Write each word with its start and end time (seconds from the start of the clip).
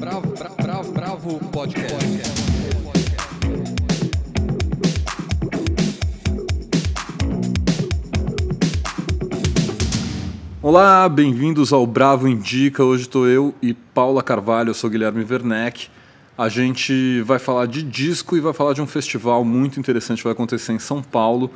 Bravo, 0.00 0.32
bravo, 0.34 0.56
bravo, 0.62 0.92
bravo 0.92 1.38
podcast. 1.52 1.94
Olá, 10.62 11.06
bem-vindos 11.06 11.70
ao 11.70 11.86
Bravo 11.86 12.26
Indica. 12.26 12.82
Hoje 12.82 13.02
estou 13.02 13.28
eu 13.28 13.54
e 13.60 13.74
Paula 13.74 14.22
Carvalho, 14.22 14.70
eu 14.70 14.74
sou 14.74 14.88
Guilherme 14.88 15.22
Werneck. 15.22 15.88
A 16.38 16.48
gente 16.48 17.20
vai 17.20 17.38
falar 17.38 17.66
de 17.66 17.82
disco 17.82 18.38
e 18.38 18.40
vai 18.40 18.54
falar 18.54 18.72
de 18.72 18.80
um 18.80 18.86
festival 18.86 19.44
muito 19.44 19.78
interessante 19.78 20.20
que 20.20 20.24
vai 20.24 20.32
acontecer 20.32 20.72
em 20.72 20.78
São 20.78 21.02
Paulo. 21.02 21.50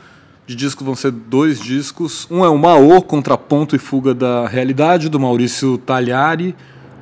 De 0.47 0.55
disco 0.55 0.85
vão 0.85 0.95
ser 0.95 1.13
dois 1.13 1.59
discos. 1.59 2.29
Um 2.31 2.45
é 2.45 2.49
o 2.51 2.59
Maô, 2.59 3.01
Contraponto 3.01 3.75
e 3.75 3.79
Fuga 3.79 4.13
da 4.13 4.47
Realidade, 4.47 5.09
do 5.09 5.19
Maurício 5.19 5.79
Tagliari. 5.79 6.55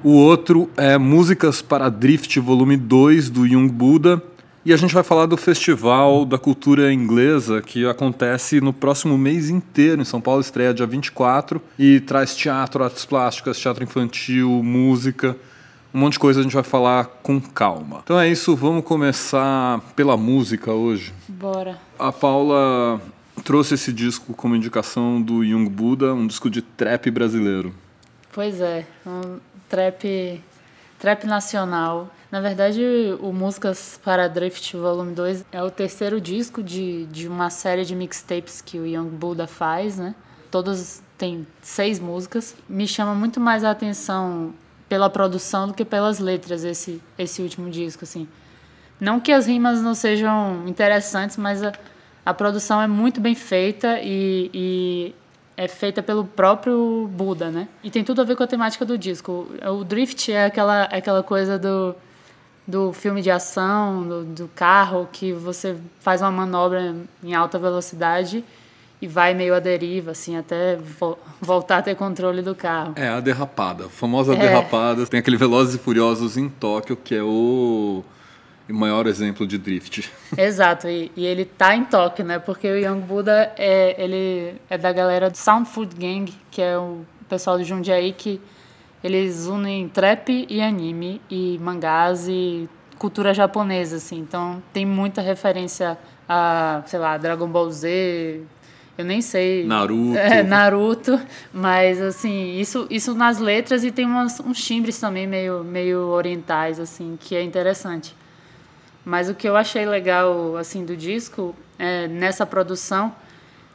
O 0.05 0.13
outro 0.15 0.69
é 0.77 0.99
Músicas 0.99 1.63
para 1.63 1.89
Drift, 1.89 2.39
volume 2.41 2.77
2, 2.77 3.31
do 3.31 3.47
Young 3.47 3.69
Buda. 3.69 4.23
E 4.65 4.73
a 4.73 4.77
gente 4.77 4.95
vai 4.95 5.03
falar 5.03 5.27
do 5.27 5.37
Festival 5.37 6.25
da 6.25 6.39
Cultura 6.39 6.93
Inglesa, 6.93 7.63
que 7.63 7.87
acontece 7.87 8.61
no 8.61 8.73
próximo 8.73 9.17
mês 9.17 9.49
inteiro 9.49 10.03
em 10.03 10.05
São 10.05 10.21
Paulo, 10.21 10.41
estreia 10.41 10.75
dia 10.75 10.87
24, 10.87 11.61
e 11.79 12.01
traz 12.01 12.35
teatro, 12.37 12.83
artes 12.83 13.05
plásticas, 13.05 13.59
teatro 13.59 13.83
infantil, 13.85 14.49
música 14.63 15.37
um 15.95 15.99
monte 15.99 16.15
de 16.15 16.19
coisa 16.19 16.41
a 16.41 16.43
gente 16.43 16.55
vai 16.55 16.63
falar 16.63 17.05
com 17.23 17.41
calma. 17.41 18.01
Então 18.03 18.19
é 18.19 18.29
isso, 18.29 18.57
vamos 18.57 18.85
começar 18.85 19.79
pela 19.95 20.17
música 20.17 20.73
hoje. 20.73 21.13
Bora. 21.29 21.79
A 21.99 22.11
Paula 22.11 23.01
trouxe 23.45 23.75
esse 23.75 23.93
disco 23.93 24.33
como 24.33 24.57
indicação 24.57 25.21
do 25.21 25.45
Young 25.45 25.69
Buda, 25.69 26.15
um 26.15 26.27
disco 26.27 26.49
de 26.49 26.63
trap 26.63 27.11
brasileiro. 27.11 27.75
Pois 28.33 28.63
é, 28.63 28.87
um 29.07 29.39
trap, 29.69 30.43
trap 30.99 31.27
nacional. 31.27 32.11
Na 32.31 32.41
verdade, 32.41 32.83
o 33.21 33.31
Músicas 33.31 34.01
para 34.03 34.27
Drift 34.27 34.75
Volume 34.75 35.15
2 35.15 35.45
é 35.53 35.63
o 35.63 35.71
terceiro 35.71 36.19
disco 36.19 36.63
de, 36.63 37.05
de 37.07 37.29
uma 37.29 37.51
série 37.51 37.85
de 37.85 37.95
mixtapes 37.95 38.63
que 38.63 38.79
o 38.79 38.87
Young 38.87 39.11
Buda 39.11 39.47
faz, 39.47 39.99
né? 39.99 40.15
Todas 40.51 41.03
têm 41.19 41.47
seis 41.61 42.01
músicas. 42.01 42.57
Me 42.67 42.89
chama 42.89 43.15
muito 43.15 43.39
mais 43.39 43.65
a 43.65 43.71
atenção 43.71 44.55
pela 44.89 45.09
produção 45.09 45.69
do 45.69 45.75
que 45.75 45.87
pelas 45.87 46.19
letras 46.19 46.65
esse 46.65 47.01
esse 47.19 47.41
último 47.41 47.71
disco 47.71 48.05
assim 48.05 48.29
não 49.01 49.19
que 49.19 49.33
as 49.33 49.47
rimas 49.47 49.81
não 49.81 49.95
sejam 49.95 50.69
interessantes 50.69 51.39
mas 51.39 51.63
a, 51.63 51.73
a 52.27 52.35
produção 52.35 52.79
é 52.79 52.87
muito 52.87 53.19
bem 53.19 53.35
feita 53.35 53.99
e, 54.03 54.51
e 54.53 55.15
é 55.57 55.69
feita 55.69 56.03
pelo 56.03 56.25
próprio 56.25 57.09
Buda 57.13 57.51
né 57.51 57.69
e 57.83 57.91
tem 57.91 58.03
tudo 58.05 58.21
a 58.21 58.25
ver 58.25 58.37
com 58.37 58.43
a 58.43 58.47
temática 58.47 58.85
do 58.85 58.97
disco 58.97 59.49
o 59.71 59.85
drift 59.85 60.33
é 60.33 60.47
aquela 60.47 60.89
é 60.91 60.99
aquela 60.99 61.23
coisa 61.23 61.59
do 61.59 61.95
do 62.67 62.93
filme 62.93 63.21
de 63.21 63.31
ação 63.31 64.07
do, 64.07 64.25
do 64.25 64.49
carro 64.55 65.09
que 65.13 65.33
você 65.33 65.77
faz 66.01 66.21
uma 66.23 66.31
manobra 66.31 66.95
em 67.23 67.35
alta 67.35 67.59
velocidade 67.59 68.45
e 69.03 69.09
vai 69.09 69.35
meio 69.35 69.53
à 69.53 69.59
deriva, 69.59 70.13
assim, 70.13 70.37
até 70.37 70.77
vo 70.77 71.19
voltar 71.41 71.79
a 71.79 71.83
ter 71.83 71.97
controle 71.97 72.41
do 72.41 72.55
carro. 72.55 72.93
É, 72.95 73.09
a 73.09 73.19
derrapada, 73.19 73.87
a 73.87 73.89
famosa 73.89 74.33
é. 74.33 74.37
derrapada. 74.37 75.05
Tem 75.09 75.19
aquele 75.19 75.37
Velozes 75.37 75.75
e 75.75 75.79
Furiosos 75.79 76.37
em 76.37 76.49
Tóquio, 76.49 76.97
que 76.97 77.17
é 77.17 77.23
o 77.23 78.05
maior 78.73 79.07
exemplo 79.07 79.47
de 79.47 79.59
drift. 79.59 80.11
Exato, 80.37 80.89
e, 80.89 81.11
e, 81.17 81.25
ele 81.27 81.45
tá 81.45 81.75
em 81.77 81.85
Tóquio, 81.85 82.25
né? 82.25 82.39
Porque 82.39 82.71
o 82.71 82.77
Young 82.77 83.01
Buda 83.01 83.53
é, 83.57 83.95
ele 84.03 84.55
é 84.69 84.79
da 84.79 84.93
galera 84.93 85.31
do 85.31 85.37
Sound 85.37 85.69
Food 85.69 85.95
Gang, 85.97 86.33
que 86.51 86.61
é 86.63 86.77
o 86.79 87.05
pessoal 87.29 87.59
de 87.59 87.65
Jundiaí 87.65 88.13
que 88.13 88.41
eles 89.03 89.47
unem 89.47 89.89
trap 89.89 90.47
e 90.49 90.61
anime 90.61 91.21
e 91.31 91.59
mangás 91.61 92.29
e 92.29 92.69
cultura 92.99 93.35
japonesa, 93.35 93.97
assim. 93.97 94.19
Então 94.19 94.63
tem 94.73 94.87
muita 94.87 95.21
referência 95.21 95.99
a, 96.29 96.83
sei 96.87 96.99
lá, 96.99 97.17
Dragon 97.19 97.49
Ball 97.49 97.71
Z, 97.71 98.43
eu 98.97 99.05
nem 99.05 99.21
sei. 99.21 99.65
Naruto. 99.65 100.19
É, 100.19 100.43
Naruto. 100.43 101.21
Mas, 101.53 102.01
assim, 102.01 102.59
isso, 102.59 102.87
isso 102.91 103.15
nas 103.15 103.39
letras 103.39 103.85
e 103.85 103.91
tem 103.91 104.05
umas, 104.05 104.39
uns 104.41 104.65
timbres 104.65 104.99
também 104.99 105.27
meio, 105.27 105.65
meio 105.65 106.09
orientais, 106.09 106.79
assim, 106.79 107.19
que 107.19 107.35
é 107.35 107.43
interessante. 107.43 108.15
Mas 109.05 109.29
o 109.29 109.35
que 109.35 109.49
eu 109.49 109.57
achei 109.57 109.85
legal, 109.85 110.57
assim, 110.57 110.85
do 110.85 110.97
disco, 110.97 111.55
é, 111.79 112.07
nessa 112.07 112.47
produção, 112.47 113.15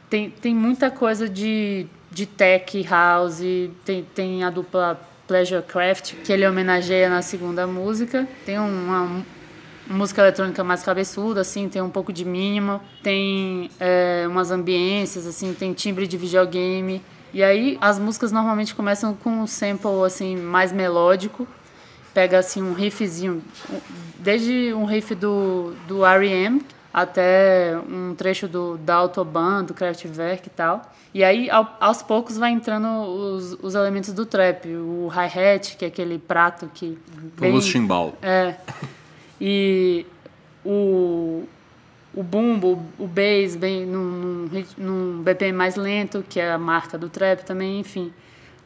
tem, 0.08 0.30
tem 0.30 0.54
muita 0.54 0.90
coisa 0.90 1.28
de, 1.28 1.86
de 2.10 2.24
tech 2.24 2.82
house, 2.84 3.42
tem, 3.84 4.04
tem 4.14 4.42
a 4.42 4.50
dupla 4.50 4.98
Pleasure 5.26 5.62
Craft, 5.62 6.14
que 6.24 6.32
ele 6.32 6.46
homenageia 6.46 7.10
na 7.10 7.20
segunda 7.20 7.66
música. 7.66 8.26
Tem 8.46 8.58
uma 8.58 9.22
música 9.86 10.22
eletrônica 10.22 10.64
mais 10.64 10.82
cabeçuda, 10.82 11.42
assim, 11.42 11.68
tem 11.68 11.82
um 11.82 11.90
pouco 11.90 12.12
de 12.12 12.24
mínimo, 12.24 12.80
tem 13.02 13.70
é, 13.78 14.24
umas 14.26 14.50
ambiências, 14.50 15.26
assim, 15.26 15.52
tem 15.52 15.74
timbre 15.74 16.06
de 16.06 16.16
videogame. 16.16 17.02
E 17.32 17.42
aí 17.42 17.76
as 17.80 17.98
músicas 17.98 18.32
normalmente 18.32 18.74
começam 18.74 19.14
com 19.14 19.30
um 19.30 19.46
sample 19.46 20.02
assim 20.06 20.34
mais 20.34 20.72
melódico, 20.72 21.46
pega 22.14 22.38
assim 22.38 22.62
um 22.62 22.72
riffzinho, 22.72 23.42
desde 24.18 24.72
um 24.74 24.84
riff 24.84 25.14
do 25.14 25.74
do 25.86 26.04
R.E.M. 26.04 26.62
até 26.92 27.78
um 27.88 28.14
trecho 28.14 28.48
do 28.48 28.76
da 28.78 28.96
Autobahn, 28.96 29.64
do 29.64 29.74
Kraftwerk 29.74 30.46
e 30.46 30.50
tal. 30.50 30.82
E 31.14 31.24
aí 31.24 31.48
ao, 31.50 31.76
aos 31.80 32.02
poucos 32.02 32.36
vai 32.36 32.50
entrando 32.50 32.86
os, 32.86 33.56
os 33.62 33.74
elementos 33.74 34.12
do 34.12 34.26
trap, 34.26 34.66
o 34.68 35.08
hi-hat, 35.08 35.76
que 35.76 35.84
é 35.84 35.88
aquele 35.88 36.18
prato 36.18 36.70
que 36.74 36.98
o 37.40 37.60
chimbal. 37.60 38.14
É. 38.20 38.54
E 39.40 40.04
o, 40.64 41.44
o 42.14 42.22
bumbo, 42.22 42.82
o 42.98 43.06
bass, 43.06 43.56
bem, 43.56 43.86
num, 43.86 44.48
num, 44.50 44.64
num 44.76 45.22
BPM 45.22 45.56
mais 45.56 45.76
lento, 45.76 46.24
que 46.28 46.40
é 46.40 46.52
a 46.52 46.58
marca 46.58 46.98
do 46.98 47.08
trap 47.08 47.44
também, 47.44 47.80
enfim. 47.80 48.12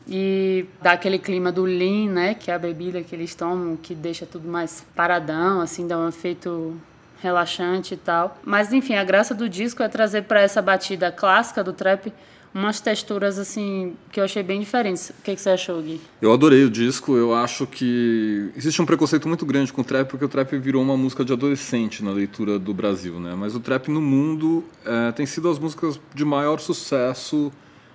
E 0.08 0.66
dá 0.80 0.92
aquele 0.92 1.18
clima 1.18 1.52
do 1.52 1.64
lean, 1.64 2.10
né? 2.10 2.34
Que 2.34 2.50
é 2.50 2.54
a 2.54 2.58
bebida 2.58 3.02
que 3.02 3.14
eles 3.14 3.34
tomam, 3.34 3.76
que 3.76 3.94
deixa 3.94 4.26
tudo 4.26 4.48
mais 4.48 4.84
paradão, 4.94 5.60
assim, 5.60 5.86
dá 5.86 5.98
um 5.98 6.08
efeito 6.08 6.76
relaxante 7.20 7.94
e 7.94 7.96
tal. 7.96 8.38
Mas 8.44 8.72
enfim, 8.72 8.94
a 8.94 9.04
graça 9.04 9.34
do 9.34 9.48
disco 9.48 9.82
é 9.82 9.88
trazer 9.88 10.22
para 10.22 10.40
essa 10.40 10.60
batida 10.60 11.12
clássica 11.12 11.62
do 11.62 11.72
trap 11.72 12.12
umas 12.54 12.80
texturas 12.80 13.38
assim 13.38 13.94
que 14.10 14.20
eu 14.20 14.24
achei 14.24 14.42
bem 14.42 14.60
diferentes. 14.60 15.10
O 15.10 15.22
que, 15.22 15.34
que, 15.34 15.40
você 15.40 15.50
achou, 15.50 15.80
Gui? 15.80 16.00
Eu 16.20 16.32
adorei 16.32 16.64
o 16.64 16.70
disco. 16.70 17.16
Eu 17.16 17.34
acho 17.34 17.66
que 17.66 18.50
existe 18.56 18.82
um 18.82 18.86
preconceito 18.86 19.26
muito 19.26 19.46
grande 19.46 19.72
com 19.72 19.80
o 19.80 19.84
trap 19.84 20.08
porque 20.08 20.24
o 20.24 20.28
trap 20.28 20.56
virou 20.58 20.82
uma 20.82 20.96
música 20.96 21.24
de 21.24 21.32
adolescente 21.32 22.04
na 22.04 22.10
leitura 22.10 22.58
do 22.58 22.74
Brasil, 22.74 23.18
né? 23.18 23.34
Mas 23.36 23.54
o 23.54 23.60
trap 23.60 23.88
no 23.88 24.02
mundo 24.02 24.64
é, 24.84 25.12
tem 25.12 25.24
sido 25.24 25.48
as 25.48 25.58
músicas 25.58 25.98
de 26.14 26.24
maior 26.24 26.60
sucesso 26.60 27.50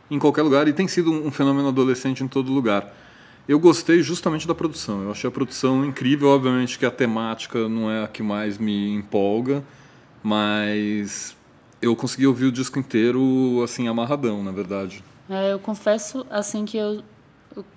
em 0.09 0.19
qualquer 0.19 0.41
lugar 0.41 0.67
e 0.67 0.73
tem 0.73 0.87
sido 0.87 1.11
um 1.11 1.31
fenômeno 1.31 1.67
adolescente 1.67 2.23
em 2.23 2.27
todo 2.27 2.51
lugar. 2.51 2.93
Eu 3.47 3.59
gostei 3.59 4.01
justamente 4.01 4.47
da 4.47 4.53
produção. 4.53 5.03
Eu 5.03 5.11
achei 5.11 5.27
a 5.27 5.31
produção 5.31 5.85
incrível. 5.85 6.29
Obviamente 6.29 6.77
que 6.77 6.85
a 6.85 6.91
temática 6.91 7.67
não 7.69 7.89
é 7.89 8.03
a 8.03 8.07
que 8.07 8.21
mais 8.21 8.57
me 8.57 8.93
empolga, 8.93 9.63
mas 10.21 11.35
eu 11.81 11.95
consegui 11.95 12.27
ouvir 12.27 12.45
o 12.45 12.51
disco 12.51 12.77
inteiro, 12.77 13.61
assim, 13.63 13.87
amarradão, 13.87 14.43
na 14.43 14.51
verdade. 14.51 15.03
É, 15.29 15.53
eu 15.53 15.59
confesso, 15.59 16.25
assim, 16.29 16.65
que 16.65 16.77
eu, 16.77 17.01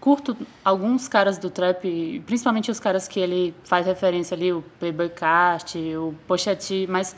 curto 0.01 0.37
alguns 0.65 1.09
caras 1.09 1.39
do 1.39 1.51
trap, 1.51 2.23
principalmente 2.27 2.71
os 2.71 2.81
caras 2.81 3.09
que 3.09 3.21
ele 3.21 3.55
faz 3.65 3.87
referência 3.87 4.35
ali, 4.35 4.53
o 4.53 4.63
Playboy 4.79 5.09
Cast, 5.09 5.79
o 5.79 6.15
Pochette, 6.27 6.87
mas 6.89 7.15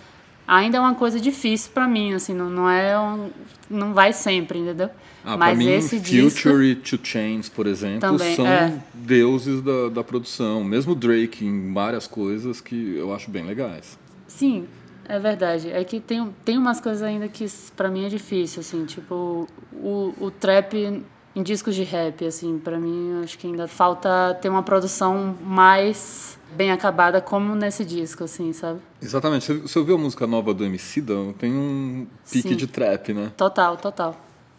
ainda 0.47 0.79
é 0.79 0.81
uma 0.81 0.95
coisa 0.95 1.21
difícil 1.21 1.71
para 1.73 1.87
mim, 1.87 2.15
assim, 2.15 2.35
não, 2.35 2.51
não 2.51 2.69
é 2.69 2.99
um, 2.99 3.31
não 3.71 3.95
vai 3.95 4.13
sempre, 4.13 4.59
entendeu? 4.59 4.91
Ah, 5.25 5.37
Mas 5.37 5.57
mim, 5.57 5.71
esse 5.71 5.99
Future 5.99 6.25
disco... 6.29 6.63
e 6.63 6.75
Two 6.75 6.99
Chains, 7.03 7.49
por 7.49 7.67
exemplo, 7.67 8.01
também, 8.01 8.35
são 8.35 8.47
é. 8.47 8.83
deuses 8.93 9.63
da, 9.63 9.89
da 9.89 10.05
produção. 10.05 10.65
Mesmo 10.65 10.95
Drake 10.95 11.45
em 11.45 11.73
várias 11.73 12.07
coisas 12.07 12.61
que 12.61 12.97
eu 12.97 13.15
acho 13.15 13.31
bem 13.31 13.45
legais. 13.45 13.99
Sim, 14.27 14.67
é 15.09 15.19
verdade. 15.19 15.71
É 15.71 15.85
que 15.85 16.01
tem, 16.01 16.29
tem 16.45 16.59
umas 16.59 16.81
coisas 16.81 17.03
ainda 17.03 17.29
que 17.29 17.47
para 17.77 17.89
mim 17.89 18.05
é 18.05 18.09
difícil, 18.09 18.61
assim, 18.61 18.85
tipo 18.85 19.47
o, 19.73 20.13
o 20.21 20.31
trap 20.31 21.03
em 21.35 21.43
discos 21.43 21.75
de 21.75 21.83
rap, 21.83 22.25
assim, 22.25 22.59
para 22.59 22.79
mim 22.79 23.23
acho 23.23 23.39
que 23.39 23.47
ainda 23.47 23.67
falta 23.67 24.37
ter 24.41 24.49
uma 24.49 24.63
produção 24.63 25.37
mais 25.43 26.39
bem 26.55 26.71
acabada 26.71 27.21
como 27.21 27.55
nesse 27.55 27.85
disco, 27.85 28.25
assim, 28.25 28.53
sabe? 28.53 28.81
Exatamente. 29.01 29.53
Você 29.53 29.79
ouviu 29.79 29.95
a 29.95 29.99
música 29.99 30.27
nova 30.27 30.53
do 30.53 30.65
Emicida? 30.65 31.15
Tem 31.39 31.53
um 31.53 32.07
pique 32.31 32.51
Sim. 32.51 32.57
de 32.57 32.67
trap, 32.67 33.15
né? 33.15 33.33
Total, 33.37 33.77
total. 33.77 34.17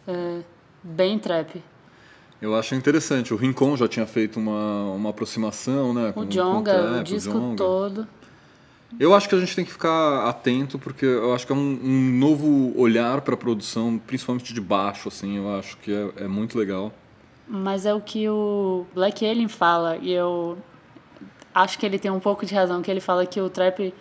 É 0.08 0.40
bem 0.84 1.20
trap. 1.20 1.62
Eu 2.42 2.56
acho 2.56 2.76
interessante. 2.76 3.34
O 3.34 3.38
Rincon 3.38 3.78
já 3.78 3.88
tinha 3.88 4.06
feito 4.06 4.38
uma, 4.40 4.92
uma 4.92 5.10
aproximação, 5.12 5.94
né? 5.94 6.12
Com, 6.12 6.22
o 6.22 6.26
Jonga, 6.26 6.98
o, 6.98 7.00
o 7.00 7.04
disco 7.04 7.38
o 7.38 7.56
todo. 7.56 8.08
Eu 9.00 9.14
acho 9.14 9.28
que 9.28 9.36
a 9.36 9.40
gente 9.40 9.56
tem 9.56 9.66
que 9.66 9.72
ficar 9.72 10.28
atento, 10.28 10.78
porque 10.78 11.06
eu 11.06 11.34
acho 11.34 11.46
que 11.46 11.52
é 11.52 11.56
um, 11.56 11.80
um 11.84 12.18
novo 12.18 12.74
olhar 12.80 13.22
para 13.22 13.34
a 13.34 13.38
produção, 13.38 13.98
principalmente 13.98 14.54
de 14.54 14.62
baixo, 14.62 15.08
assim, 15.08 15.38
eu 15.38 15.56
acho 15.58 15.78
que 15.78 15.92
é, 15.92 16.24
é, 16.24 16.28
muito 16.28 16.58
legal. 16.58 16.92
Mas 17.48 17.86
é 17.86 17.94
o 17.94 18.00
que 18.00 18.30
o 18.30 18.86
Black 18.94 19.26
Alien 19.26 19.48
fala, 19.48 19.98
e 19.98 20.12
eu... 20.12 20.58
acho 21.54 21.78
que 21.78 21.86
ele 21.86 22.00
tem 22.00 22.12
um 22.12 22.20
pouco 22.20 22.46
de 22.46 22.54
razão, 22.54 22.82
que 22.82 22.90
ele 22.90 23.02
fala 23.02 23.26
que 23.26 23.42
o 23.42 23.50
trap, 23.50 23.94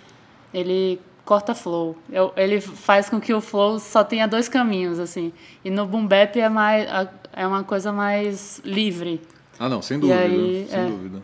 ele 0.52 1.00
corta 1.24 1.54
flow. 1.54 1.96
Ele 2.36 2.60
faz 2.60 3.08
com 3.08 3.20
que 3.20 3.32
o 3.32 3.40
flow 3.40 3.78
só 3.78 4.04
tenha 4.04 4.26
dois 4.26 4.48
caminhos, 4.48 4.98
assim. 4.98 5.32
E 5.64 5.70
no 5.70 5.86
boom 5.86 6.06
bap 6.06 6.38
é, 6.38 6.48
mais, 6.48 6.86
é 7.32 7.46
uma 7.46 7.64
coisa 7.64 7.92
mais 7.92 8.60
livre. 8.64 9.20
Ah, 9.58 9.68
não, 9.68 9.80
sem 9.80 9.98
dúvida, 9.98 10.20
aí, 10.20 10.66
sem 10.68 10.80
é, 10.80 10.86
dúvida. 10.86 11.22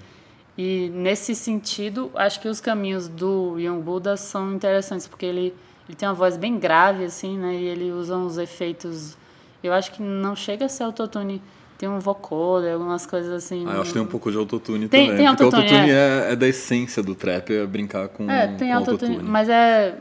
E 0.58 0.90
nesse 0.92 1.36
sentido, 1.36 2.10
acho 2.14 2.40
que 2.40 2.48
os 2.48 2.60
caminhos 2.60 3.06
do 3.06 3.56
Young 3.58 3.80
Buddha 3.80 4.16
são 4.16 4.52
interessantes, 4.52 5.06
porque 5.06 5.24
ele, 5.24 5.54
ele 5.88 5.96
tem 5.96 6.08
uma 6.08 6.14
voz 6.14 6.36
bem 6.36 6.58
grave, 6.58 7.04
assim, 7.04 7.38
né? 7.38 7.54
E 7.54 7.64
ele 7.64 7.92
usa 7.92 8.16
uns 8.16 8.36
efeitos... 8.36 9.16
Eu 9.62 9.72
acho 9.72 9.92
que 9.92 10.02
não 10.02 10.34
chega 10.34 10.66
a 10.66 10.68
ser 10.68 10.82
autotune 10.82 11.40
tem 11.78 11.88
um 11.88 12.00
vocoder, 12.00 12.74
algumas 12.74 13.06
coisas 13.06 13.30
assim. 13.32 13.64
Ah, 13.68 13.74
eu 13.74 13.82
acho 13.82 13.90
que 13.90 13.94
tem 13.94 14.02
um 14.02 14.06
pouco 14.06 14.32
de 14.32 14.36
autotune 14.36 14.88
tem, 14.88 15.06
também. 15.06 15.18
Tem 15.18 15.26
autotune, 15.28 15.50
porque 15.50 15.74
autotune 15.74 15.90
é. 15.92 16.28
É, 16.28 16.32
é. 16.32 16.36
da 16.36 16.48
essência 16.48 17.02
do 17.04 17.14
trap, 17.14 17.54
é 17.54 17.64
brincar 17.64 18.08
com 18.08 18.28
É, 18.28 18.48
tem 18.48 18.70
com 18.70 18.74
autotune, 18.74 19.12
autotune, 19.12 19.30
mas 19.30 19.48
é... 19.48 19.96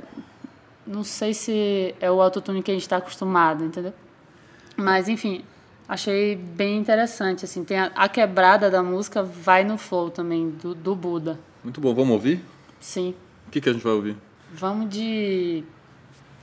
Não 0.87 1.03
sei 1.03 1.33
se 1.33 1.93
é 1.99 2.09
o 2.09 2.19
autotune 2.19 2.63
que 2.63 2.71
a 2.71 2.73
gente 2.73 2.81
está 2.81 2.97
acostumado, 2.97 3.63
entendeu? 3.63 3.93
Mas, 4.75 5.07
enfim, 5.07 5.43
achei 5.87 6.35
bem 6.35 6.77
interessante, 6.77 7.45
assim. 7.45 7.63
Tem 7.63 7.79
a, 7.79 7.85
a, 7.95 8.09
quebrada 8.09 8.69
da 8.69 8.83
música 8.83 9.23
vai 9.23 9.63
no 9.63 9.77
flow 9.77 10.09
também, 10.09 10.49
do, 10.49 10.75
do 10.75 10.95
Buda. 10.95 11.39
Muito 11.63 11.79
bom. 11.79 11.93
Vamos 11.93 12.11
ouvir? 12.11 12.43
Sim. 12.79 13.15
O 13.47 13.51
que, 13.51 13.61
que 13.61 13.69
a 13.69 13.73
gente 13.73 13.83
vai 13.83 13.93
ouvir? 13.93 14.17
Vamos 14.53 14.89
de 14.89 15.63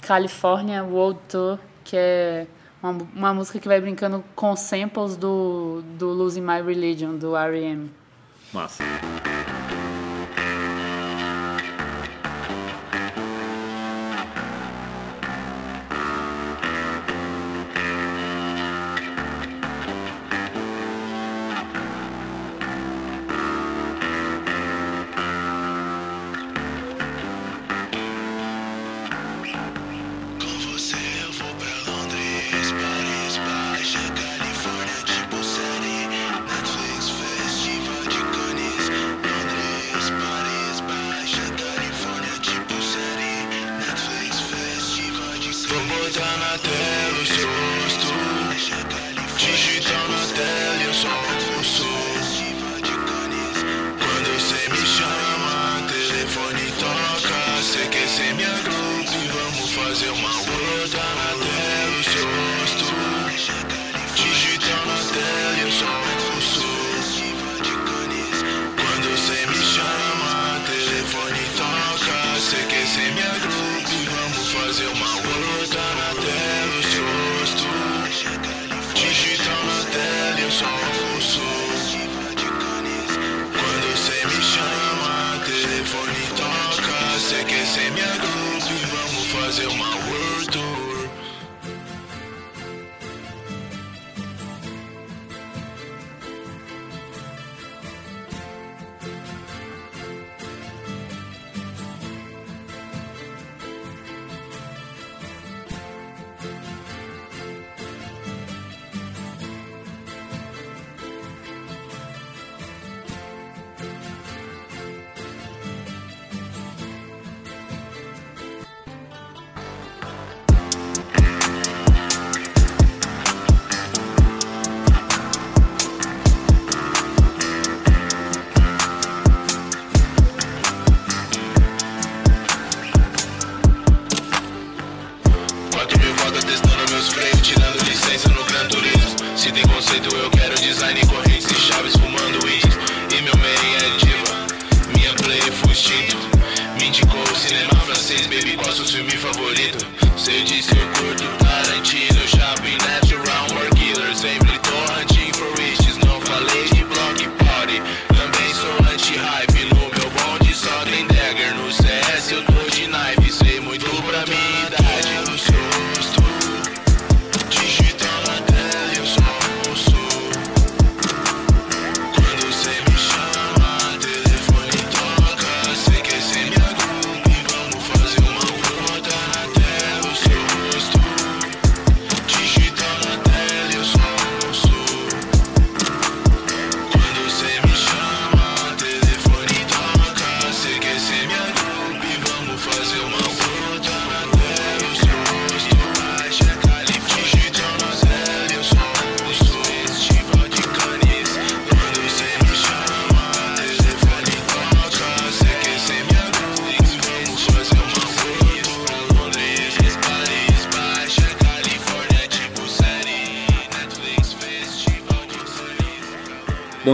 California 0.00 0.82
World 0.84 1.20
Tour, 1.28 1.58
que 1.82 1.96
é 1.96 2.46
uma, 2.82 2.98
uma 3.14 3.34
música 3.34 3.58
que 3.58 3.68
vai 3.68 3.80
brincando 3.80 4.22
com 4.34 4.54
samples 4.56 5.16
do, 5.16 5.82
do 5.98 6.08
Losing 6.08 6.42
My 6.42 6.62
Religion, 6.62 7.16
do 7.16 7.36
R.E.M. 7.36 7.90
Massa. 8.52 8.84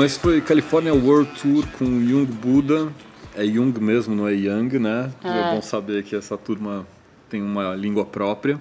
Bom, 0.00 0.04
esse 0.06 0.18
foi 0.18 0.40
California 0.40 0.94
World 0.94 1.30
Tour 1.38 1.66
com 1.76 1.84
Young 1.84 2.24
Buddha. 2.24 2.90
É 3.36 3.44
Jung 3.44 3.78
mesmo, 3.78 4.14
não 4.14 4.26
é 4.26 4.32
Young, 4.32 4.78
né? 4.78 5.12
É. 5.22 5.28
é 5.28 5.54
bom 5.54 5.60
saber 5.60 6.02
que 6.04 6.16
essa 6.16 6.38
turma 6.38 6.86
tem 7.28 7.42
uma 7.42 7.74
língua 7.74 8.06
própria. 8.06 8.58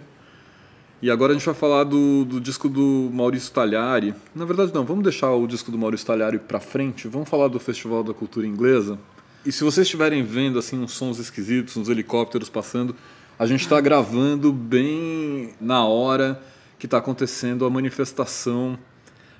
E 1.01 1.09
agora 1.09 1.31
a 1.31 1.35
gente 1.35 1.45
vai 1.45 1.55
falar 1.55 1.85
do, 1.85 2.25
do 2.25 2.41
disco 2.41 2.67
do 2.67 3.09
Maurício 3.13 3.53
Talhari. 3.53 4.13
Na 4.35 4.43
verdade, 4.43 4.73
não, 4.73 4.83
vamos 4.83 5.01
deixar 5.01 5.31
o 5.31 5.47
disco 5.47 5.71
do 5.71 5.77
Maurício 5.77 6.05
Talhari 6.05 6.39
para 6.39 6.59
frente. 6.59 7.07
Vamos 7.07 7.29
falar 7.29 7.47
do 7.47 7.57
Festival 7.57 8.03
da 8.03 8.13
Cultura 8.13 8.45
Inglesa. 8.45 8.99
E 9.45 9.51
se 9.53 9.63
vocês 9.63 9.87
estiverem 9.87 10.21
vendo 10.23 10.59
assim 10.59 10.77
uns 10.77 10.91
sons 10.91 11.19
esquisitos, 11.19 11.77
uns 11.77 11.87
helicópteros 11.87 12.49
passando, 12.49 12.93
a 13.39 13.45
gente 13.45 13.61
está 13.61 13.79
gravando 13.79 14.51
bem 14.51 15.53
na 15.61 15.85
hora 15.85 16.43
que 16.77 16.85
está 16.85 16.97
acontecendo 16.97 17.63
a 17.63 17.69
manifestação 17.69 18.77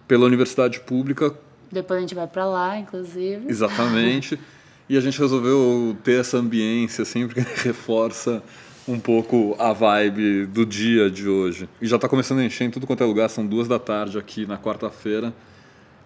pela 0.07 0.25
universidade 0.25 0.79
pública 0.79 1.35
depois 1.71 1.97
a 1.97 2.01
gente 2.01 2.15
vai 2.15 2.27
para 2.27 2.45
lá, 2.45 2.77
inclusive. 2.77 3.45
Exatamente. 3.47 4.39
E 4.87 4.97
a 4.97 5.01
gente 5.01 5.19
resolveu 5.19 5.95
ter 6.03 6.19
essa 6.19 6.37
ambiência, 6.37 7.03
assim, 7.03 7.27
porque 7.27 7.41
reforça 7.63 8.41
um 8.87 8.99
pouco 8.99 9.55
a 9.59 9.71
vibe 9.71 10.47
do 10.47 10.65
dia 10.65 11.11
de 11.11 11.27
hoje. 11.27 11.69
E 11.79 11.85
já 11.85 11.97
está 11.97 12.09
começando 12.09 12.39
a 12.39 12.43
encher 12.43 12.63
em 12.63 12.71
tudo 12.71 12.87
quanto 12.87 13.03
é 13.03 13.05
lugar, 13.05 13.29
são 13.29 13.45
duas 13.45 13.67
da 13.67 13.77
tarde 13.77 14.17
aqui 14.17 14.47
na 14.47 14.57
quarta-feira. 14.57 15.33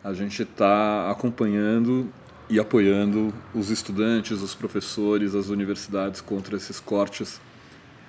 A 0.03 0.13
gente 0.13 0.43
está 0.43 1.09
acompanhando 1.09 2.11
e 2.49 2.59
apoiando 2.59 3.33
os 3.55 3.69
estudantes, 3.69 4.41
os 4.41 4.53
professores, 4.53 5.33
as 5.33 5.47
universidades 5.47 6.19
contra 6.19 6.57
esses 6.57 6.79
cortes 6.79 7.39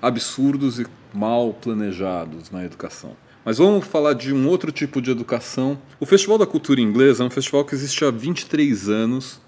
absurdos 0.02 0.80
e 0.80 0.86
mal 1.14 1.54
planejados 1.54 2.50
na 2.50 2.64
educação. 2.64 3.16
Mas 3.44 3.58
vamos 3.58 3.86
falar 3.86 4.14
de 4.14 4.32
um 4.32 4.48
outro 4.48 4.72
tipo 4.72 5.02
de 5.02 5.10
educação. 5.10 5.78
O 6.00 6.06
Festival 6.06 6.38
da 6.38 6.46
Cultura 6.46 6.80
Inglesa 6.80 7.22
é 7.22 7.26
um 7.26 7.30
festival 7.30 7.64
que 7.64 7.74
existe 7.74 8.04
há 8.04 8.10
23 8.10 8.88
anos 8.88 9.44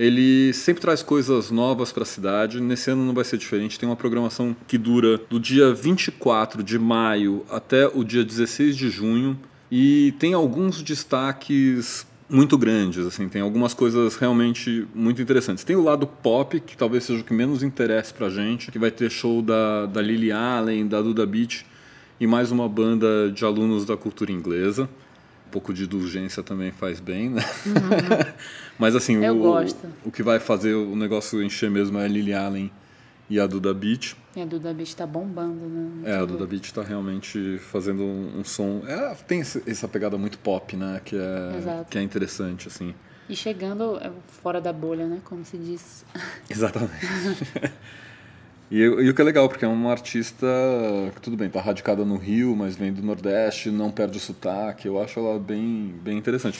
ele 0.00 0.54
sempre 0.54 0.80
traz 0.80 1.02
coisas 1.02 1.50
novas 1.50 1.92
para 1.92 2.04
a 2.04 2.06
cidade. 2.06 2.58
Nesse 2.58 2.90
ano 2.90 3.04
não 3.04 3.12
vai 3.12 3.22
ser 3.22 3.36
diferente. 3.36 3.78
Tem 3.78 3.86
uma 3.86 3.94
programação 3.94 4.56
que 4.66 4.78
dura 4.78 5.20
do 5.28 5.38
dia 5.38 5.74
24 5.74 6.62
de 6.62 6.78
maio 6.78 7.44
até 7.50 7.86
o 7.86 8.02
dia 8.02 8.24
16 8.24 8.78
de 8.78 8.88
junho 8.88 9.38
e 9.70 10.14
tem 10.18 10.32
alguns 10.32 10.82
destaques 10.82 12.06
muito 12.30 12.56
grandes, 12.56 13.04
assim, 13.04 13.28
tem 13.28 13.42
algumas 13.42 13.74
coisas 13.74 14.16
realmente 14.16 14.86
muito 14.94 15.20
interessantes. 15.20 15.64
Tem 15.64 15.76
o 15.76 15.82
lado 15.82 16.06
pop, 16.06 16.60
que 16.60 16.76
talvez 16.76 17.04
seja 17.04 17.20
o 17.20 17.24
que 17.24 17.34
menos 17.34 17.62
interessa 17.62 18.14
pra 18.14 18.30
gente, 18.30 18.70
que 18.70 18.78
vai 18.78 18.90
ter 18.90 19.10
show 19.10 19.42
da, 19.42 19.84
da 19.84 20.00
Lily 20.00 20.32
Allen, 20.32 20.86
da 20.86 21.02
Duda 21.02 21.26
Beach 21.26 21.66
e 22.20 22.26
mais 22.26 22.52
uma 22.52 22.68
banda 22.68 23.32
de 23.32 23.44
alunos 23.44 23.84
da 23.84 23.96
cultura 23.96 24.30
inglesa 24.30 24.88
um 25.46 25.50
pouco 25.50 25.74
de 25.74 25.82
indulgência 25.82 26.44
também 26.44 26.70
faz 26.70 27.00
bem, 27.00 27.28
né? 27.28 27.42
Uhum. 27.66 28.32
Mas 28.78 28.94
assim, 28.94 29.24
Eu 29.24 29.36
o, 29.36 29.42
gosto. 29.42 29.84
o 30.04 30.10
que 30.12 30.22
vai 30.22 30.38
fazer 30.38 30.74
o 30.74 30.94
negócio 30.94 31.42
encher 31.42 31.68
mesmo 31.68 31.98
é 31.98 32.04
a 32.04 32.08
Lily 32.08 32.32
Allen 32.32 32.70
e 33.28 33.40
a 33.40 33.48
Duda 33.48 33.74
Beat. 33.74 34.16
E 34.36 34.40
a 34.40 34.44
Duda 34.44 34.72
Beat 34.72 34.94
tá 34.94 35.04
bombando, 35.04 35.66
né? 35.66 36.12
É, 36.12 36.16
a 36.18 36.24
Duda 36.24 36.46
Beat 36.46 36.70
tá 36.72 36.82
realmente 36.82 37.58
fazendo 37.58 38.04
um, 38.04 38.44
som. 38.44 38.82
É, 38.86 39.12
tem 39.26 39.40
essa 39.40 39.88
pegada 39.88 40.16
muito 40.16 40.38
pop, 40.38 40.76
né? 40.76 41.00
Que 41.04 41.16
é, 41.16 41.56
Exato. 41.58 41.90
que 41.90 41.98
é 41.98 42.02
interessante, 42.02 42.68
assim. 42.68 42.94
E 43.28 43.34
chegando 43.34 43.98
é, 43.98 44.10
fora 44.40 44.60
da 44.60 44.72
bolha, 44.72 45.06
né? 45.08 45.20
Como 45.24 45.44
se 45.44 45.58
diz. 45.58 46.04
Exatamente. 46.48 46.92
E, 48.70 48.78
e, 48.78 49.10
o 49.10 49.14
que 49.14 49.20
é 49.20 49.24
legal, 49.24 49.48
porque 49.48 49.64
é 49.64 49.68
uma 49.68 49.90
artista 49.90 50.46
que, 51.14 51.20
tudo 51.20 51.36
bem, 51.36 51.48
está 51.48 51.60
radicada 51.60 52.04
no 52.04 52.16
Rio, 52.16 52.54
mas 52.54 52.76
vem 52.76 52.92
do 52.92 53.02
Nordeste, 53.02 53.68
não 53.70 53.90
perde 53.90 54.16
o 54.16 54.20
sotaque. 54.20 54.86
Eu 54.86 55.02
acho 55.02 55.18
ela 55.18 55.38
bem, 55.40 55.92
bem 56.02 56.16
interessante. 56.16 56.58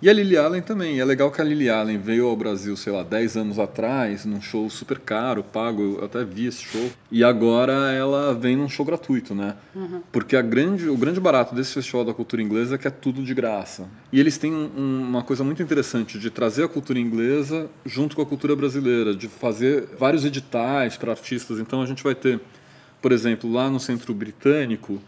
E 0.00 0.08
a 0.08 0.12
Lily 0.12 0.36
Allen 0.36 0.62
também. 0.62 1.00
É 1.00 1.04
legal 1.04 1.30
que 1.30 1.40
a 1.40 1.44
Lily 1.44 1.68
Allen 1.68 1.98
veio 1.98 2.28
ao 2.28 2.36
Brasil, 2.36 2.76
sei 2.76 2.92
lá, 2.92 3.02
10 3.02 3.36
anos 3.36 3.58
atrás, 3.58 4.24
num 4.24 4.40
show 4.40 4.70
super 4.70 4.98
caro, 4.98 5.42
pago. 5.42 5.98
Eu 5.98 6.04
até 6.04 6.24
vi 6.24 6.46
esse 6.46 6.62
show. 6.62 6.88
E 7.10 7.24
agora 7.24 7.72
ela 7.92 8.32
vem 8.32 8.56
num 8.56 8.68
show 8.68 8.86
gratuito, 8.86 9.34
né? 9.34 9.56
Uhum. 9.74 10.00
Porque 10.12 10.40
grande, 10.40 10.88
o 10.88 10.96
grande 10.96 11.18
barato 11.18 11.52
desse 11.52 11.74
Festival 11.74 12.04
da 12.04 12.14
Cultura 12.14 12.40
Inglesa 12.40 12.76
é 12.76 12.78
que 12.78 12.86
é 12.86 12.90
tudo 12.90 13.22
de 13.22 13.34
graça. 13.34 13.88
E 14.12 14.20
eles 14.20 14.38
têm 14.38 14.52
um, 14.52 15.06
uma 15.08 15.22
coisa 15.24 15.42
muito 15.42 15.62
interessante 15.62 16.16
de 16.18 16.30
trazer 16.30 16.64
a 16.64 16.68
cultura 16.68 16.98
inglesa 16.98 17.68
junto 17.84 18.14
com 18.14 18.22
a 18.22 18.26
cultura 18.26 18.54
brasileira, 18.54 19.14
de 19.14 19.26
fazer 19.26 19.88
vários 19.98 20.24
editais 20.24 20.96
para 20.96 21.10
artistas. 21.10 21.58
Então 21.58 21.82
a 21.82 21.86
gente 21.86 22.04
vai 22.04 22.14
ter, 22.14 22.40
por 23.02 23.10
exemplo, 23.10 23.50
lá 23.50 23.68
no 23.68 23.80
Centro 23.80 24.14
Britânico 24.14 25.00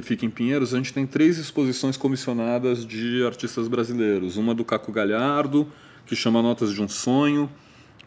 que 0.00 0.06
fica 0.06 0.24
em 0.24 0.30
Pinheiros, 0.30 0.74
a 0.74 0.76
gente 0.76 0.92
tem 0.92 1.06
três 1.06 1.38
exposições 1.38 1.96
comissionadas 1.96 2.86
de 2.86 3.24
artistas 3.24 3.68
brasileiros. 3.68 4.36
Uma 4.36 4.54
do 4.54 4.64
Caco 4.64 4.92
Galhardo, 4.92 5.66
que 6.06 6.14
chama 6.14 6.42
Notas 6.42 6.72
de 6.72 6.82
um 6.82 6.88
Sonho. 6.88 7.50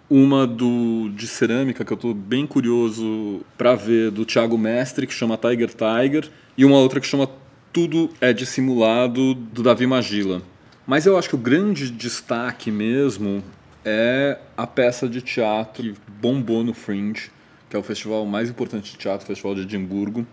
Uma 0.09 0.45
do 0.45 1.09
de 1.15 1.25
cerâmica, 1.25 1.85
que 1.85 1.93
eu 1.93 1.95
estou 1.95 2.13
bem 2.13 2.45
curioso 2.45 3.41
para 3.57 3.75
ver, 3.75 4.11
do 4.11 4.25
Thiago 4.25 4.57
Mestre, 4.57 5.07
que 5.07 5.13
chama 5.13 5.37
Tiger 5.37 5.69
Tiger. 5.69 6.29
E 6.57 6.65
uma 6.65 6.77
outra 6.77 6.99
que 6.99 7.07
chama 7.07 7.29
Tudo 7.71 8.09
é 8.19 8.33
Dissimulado, 8.33 9.33
do 9.33 9.63
Davi 9.63 9.87
Magila. 9.87 10.41
Mas 10.85 11.05
eu 11.05 11.17
acho 11.17 11.29
que 11.29 11.35
o 11.35 11.37
grande 11.37 11.89
destaque 11.89 12.69
mesmo 12.69 13.41
é 13.85 14.37
a 14.57 14.67
peça 14.67 15.07
de 15.07 15.21
teatro 15.21 15.81
que 15.81 15.95
bombou 16.19 16.63
no 16.63 16.73
Fringe, 16.73 17.31
que 17.69 17.75
é 17.75 17.79
o 17.79 17.83
festival 17.83 18.25
mais 18.25 18.49
importante 18.49 18.91
de 18.91 18.97
teatro, 18.97 19.23
o 19.23 19.27
Festival 19.27 19.55
de 19.55 19.61
Edimburgo 19.61 20.27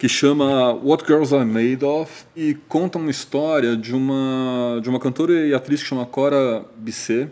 que 0.00 0.08
chama 0.08 0.72
What 0.82 1.04
Girls 1.06 1.34
Are 1.34 1.44
Made 1.44 1.84
Of 1.84 2.24
e 2.34 2.54
conta 2.54 2.96
uma 2.96 3.10
história 3.10 3.76
de 3.76 3.94
uma 3.94 4.80
de 4.82 4.88
uma 4.88 4.98
cantora 4.98 5.46
e 5.46 5.52
atriz 5.52 5.82
que 5.82 5.88
chama 5.90 6.06
Cora 6.06 6.64
Bissé. 6.74 7.28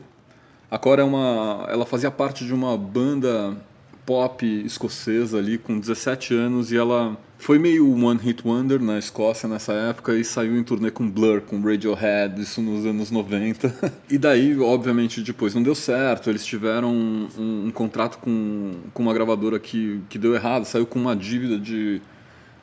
A 0.70 0.76
Cora 0.76 1.00
é 1.00 1.04
uma, 1.04 1.66
ela 1.70 1.86
fazia 1.86 2.10
parte 2.10 2.44
de 2.44 2.52
uma 2.52 2.76
banda 2.76 3.56
pop 4.04 4.44
escocesa 4.66 5.38
ali 5.38 5.56
com 5.56 5.80
17 5.80 6.34
anos 6.34 6.70
e 6.70 6.76
ela 6.76 7.16
foi 7.38 7.58
meio 7.58 7.90
one 8.04 8.20
hit 8.20 8.46
wonder 8.46 8.78
na 8.78 8.98
Escócia 8.98 9.48
nessa 9.48 9.72
época 9.72 10.14
e 10.14 10.22
saiu 10.22 10.58
em 10.58 10.62
turnê 10.62 10.90
com 10.90 11.08
Blur, 11.10 11.40
com 11.40 11.62
Radiohead, 11.62 12.38
isso 12.38 12.60
nos 12.60 12.84
anos 12.84 13.10
90. 13.10 13.74
e 14.10 14.18
daí, 14.18 14.58
obviamente, 14.60 15.22
depois 15.22 15.54
não 15.54 15.62
deu 15.62 15.74
certo. 15.74 16.28
Eles 16.28 16.44
tiveram 16.44 16.92
um, 16.92 17.28
um, 17.38 17.66
um 17.68 17.70
contrato 17.70 18.18
com, 18.18 18.74
com 18.92 19.02
uma 19.02 19.14
gravadora 19.14 19.58
que, 19.58 20.02
que 20.10 20.18
deu 20.18 20.34
errado, 20.34 20.66
saiu 20.66 20.84
com 20.84 20.98
uma 20.98 21.16
dívida 21.16 21.58
de 21.58 22.02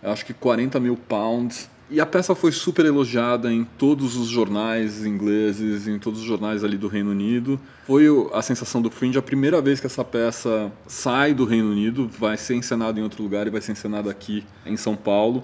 acho 0.06 0.26
que 0.26 0.34
40 0.34 0.80
mil 0.80 0.96
pounds. 0.96 1.70
E 1.90 2.02
a 2.02 2.06
peça 2.06 2.34
foi 2.34 2.52
super 2.52 2.84
elogiada 2.84 3.54
em 3.54 3.64
todos 3.64 4.16
os 4.16 4.28
jornais 4.28 5.06
ingleses, 5.06 5.88
em 5.88 6.00
todos 6.00 6.20
os 6.20 6.26
jornais 6.26 6.64
ali 6.64 6.78
do 6.78 6.88
Reino 6.88 7.12
Unido. 7.12 7.60
Foi 7.86 8.06
a 8.34 8.42
sensação 8.42 8.82
do 8.82 8.90
Fringe 8.90 9.20
a 9.20 9.22
primeira 9.22 9.62
vez 9.62 9.80
que 9.80 9.86
essa 9.86 10.04
peça 10.04 10.72
sai 10.88 11.34
do 11.34 11.46
Reino 11.46 11.70
Unido, 11.70 12.08
vai 12.08 12.38
ser 12.38 12.56
encenada 12.56 13.00
em 13.00 13.04
outro 13.04 13.22
lugar 13.22 13.46
e 13.46 13.52
vai 13.52 13.62
ser 13.62 13.74
encenada 13.74 14.10
aqui 14.10 14.44
em 14.66 14.76
São 14.76 14.96
Paulo. 14.96 15.44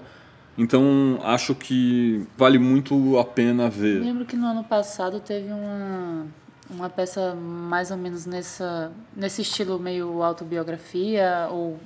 Então 0.58 1.20
acho 1.22 1.54
que 1.54 2.26
vale 2.36 2.58
muito 2.58 3.18
a 3.18 3.24
pena 3.24 3.70
ver. 3.70 3.98
Eu 3.98 4.04
lembro 4.04 4.24
que 4.24 4.36
no 4.36 4.46
ano 4.46 4.64
passado 4.64 5.20
teve 5.20 5.50
uma, 5.52 6.26
uma 6.68 6.90
peça 6.90 7.36
mais 7.36 7.92
ou 7.92 7.96
menos 7.96 8.26
nessa, 8.26 8.90
nesse 9.16 9.42
estilo 9.42 9.78
meio 9.78 10.22
autobiografia, 10.22 11.46
ou 11.50 11.78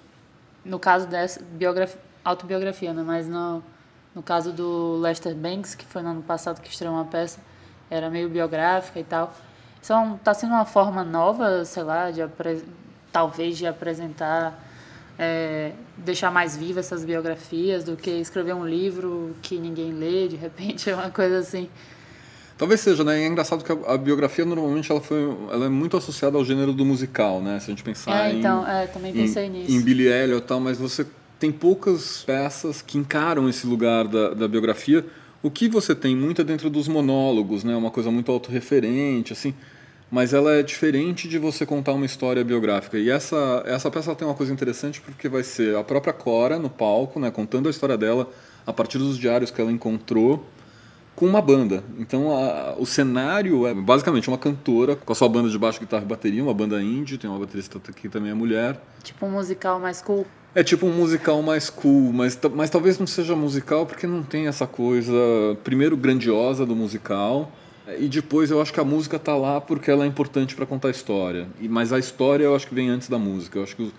no 0.65 0.79
caso 0.79 1.07
dessa, 1.07 1.43
biografia 1.43 2.06
autobiografia, 2.27 2.93
né? 2.93 3.03
Mas 3.05 3.29
no, 3.29 3.63
no 4.15 4.23
caso 4.23 4.53
do 4.53 4.99
Lester 4.99 5.35
Banks, 5.35 5.75
que 5.75 5.85
foi 5.85 6.03
no 6.03 6.11
ano 6.11 6.23
passado 6.23 6.61
que 6.61 6.69
estreou 6.69 6.95
uma 6.95 7.05
peça, 7.05 7.39
era 7.91 8.11
meio 8.11 8.29
biográfica 8.29 8.99
e 8.99 9.05
tal. 9.05 9.35
Então, 9.83 10.19
tá 10.23 10.35
sendo 10.35 10.53
uma 10.53 10.65
forma 10.65 11.05
nova, 11.05 11.65
sei 11.65 11.85
lá, 11.85 12.11
de 12.11 12.21
talvez 13.13 13.57
de 13.57 13.67
apresentar, 13.67 14.61
é, 15.17 15.73
deixar 15.97 16.31
mais 16.31 16.57
vivas 16.57 16.87
essas 16.87 17.05
biografias 17.05 17.85
do 17.85 17.97
que 17.97 18.11
escrever 18.11 18.55
um 18.55 18.67
livro 18.67 19.37
que 19.41 19.59
ninguém 19.59 19.93
lê, 19.93 20.27
de 20.27 20.37
repente, 20.37 20.91
é 20.91 20.95
uma 20.95 21.11
coisa 21.11 21.39
assim. 21.39 21.69
Talvez 22.59 22.81
seja, 22.81 23.05
né? 23.05 23.23
É 23.23 23.27
engraçado 23.27 23.63
que 23.63 23.71
a, 23.71 23.95
a, 23.95 23.99
biografia 23.99 24.45
normalmente 24.45 24.91
ela 24.91 25.01
foi, 25.01 25.23
ela 25.53 25.67
é 25.67 25.69
muito 25.69 25.97
associada 25.97 26.39
ao 26.39 26.45
gênero 26.45 26.73
do 26.73 26.85
musical, 26.87 27.41
né? 27.41 27.61
Se 27.61 27.67
a 27.67 27.69
gente 27.69 27.83
pensar 27.83 28.29
é, 28.29 28.33
então, 28.33 28.67
é, 28.67 28.87
também 28.87 29.13
pensei 29.13 29.45
em, 29.45 29.51
nisso. 29.51 29.73
Em 29.73 29.83
Billy 29.83 30.09
Elliot 30.09 30.43
e 30.43 30.47
tal, 30.47 30.59
mas 30.59 30.79
você 30.79 31.07
tem 31.39 31.53
poucas 31.53 32.23
peças 32.25 32.81
que 32.83 32.99
encaram 32.99 33.49
esse 33.49 33.67
lugar 33.67 34.07
da, 34.09 34.35
da 34.35 34.49
biografia. 34.49 35.05
O 35.43 35.51
que 35.51 35.69
você 35.69 35.95
tem 35.95 36.17
muito 36.17 36.41
é 36.41 36.45
dentro 36.45 36.71
dos 36.71 36.89
monólogos, 36.89 37.63
né? 37.63 37.77
Uma 37.77 37.91
coisa 37.91 38.11
muito 38.11 38.33
autorreferente, 38.33 39.33
assim. 39.33 39.55
Mas 40.11 40.33
ela 40.33 40.55
é 40.55 40.63
diferente 40.63 41.29
de 41.29 41.39
você 41.39 41.67
contar 41.67 41.93
uma 41.93 42.07
história 42.07 42.43
biográfica. 42.45 42.99
E 42.99 43.11
essa, 43.11 43.63
essa 43.67 43.91
peça 43.91 44.15
tem 44.15 44.27
uma 44.27 44.35
coisa 44.35 44.53
interessante 44.53 45.01
porque 45.01 45.29
vai 45.29 45.43
ser 45.43 45.77
a 45.77 45.85
própria 45.85 46.13
Cora 46.13 46.59
no 46.59 46.71
palco, 46.71 47.21
né? 47.21 47.31
Contando 47.31 47.67
a 47.67 47.71
história 47.71 47.99
dela 47.99 48.31
a 48.67 48.73
partir 48.73 48.99
dos 48.99 49.19
diários 49.19 49.51
que 49.51 49.61
ela 49.61 49.71
encontrou 49.71 50.47
com 51.15 51.27
uma 51.27 51.41
banda. 51.41 51.83
Então 51.99 52.31
a, 52.37 52.75
o 52.79 52.87
cenário 52.87 53.67
é 53.67 53.75
basicamente 53.75 54.29
uma 54.29 54.39
cantora 54.39 54.95
com 54.95 55.13
a 55.13 55.17
sua 55.17 55.29
banda 55.29 55.49
de 55.49 55.59
baixo, 55.59 55.81
guitarra 55.81 56.05
e 56.05 56.07
bateria, 56.07 56.43
uma 56.43 56.55
banda 56.55 56.81
indie, 56.81 57.19
tem 57.19 57.29
uma 57.29 57.39
baterista 57.39 57.81
que 57.93 58.09
também 58.09 58.31
é 58.31 58.35
mulher. 58.35 58.81
Tipo 59.03 59.27
um 59.27 59.31
musical 59.31 59.81
mais 59.81 60.03
cool. 60.03 60.27
É 60.57 60.65
tipo 60.65 60.87
um 60.87 60.91
musical 60.91 61.43
mais 61.43 61.69
cool, 61.69 62.15
mas, 62.15 62.39
mas 62.55 62.71
talvez 62.71 62.99
não 62.99 63.07
seja 63.07 63.37
musical 63.37 63.85
porque 63.85 64.07
não 64.07 64.23
tem 64.23 64.47
essa 64.47 64.67
coisa, 64.67 65.13
primeiro, 65.63 65.95
grandiosa 65.99 66.65
do 66.65 66.75
musical. 66.75 67.53
E 67.99 68.09
depois 68.09 68.51
eu 68.51 68.59
acho 68.63 68.73
que 68.73 68.81
a 68.81 68.85
música 68.85 69.19
tá 69.19 69.37
lá 69.37 69.61
porque 69.61 69.91
ela 69.91 70.05
é 70.05 70.07
importante 70.07 70.55
para 70.57 70.65
contar 70.65 70.89
a 70.89 70.91
história. 70.91 71.47
E, 71.61 71.69
mas 71.69 71.93
a 71.93 71.99
história 71.99 72.45
eu 72.45 72.57
acho 72.57 72.67
que 72.67 72.75
vem 72.75 72.89
antes 72.89 73.07
da 73.11 73.19
música. 73.19 73.59
Eu 73.59 73.65
acho 73.65 73.77
que 73.77 73.93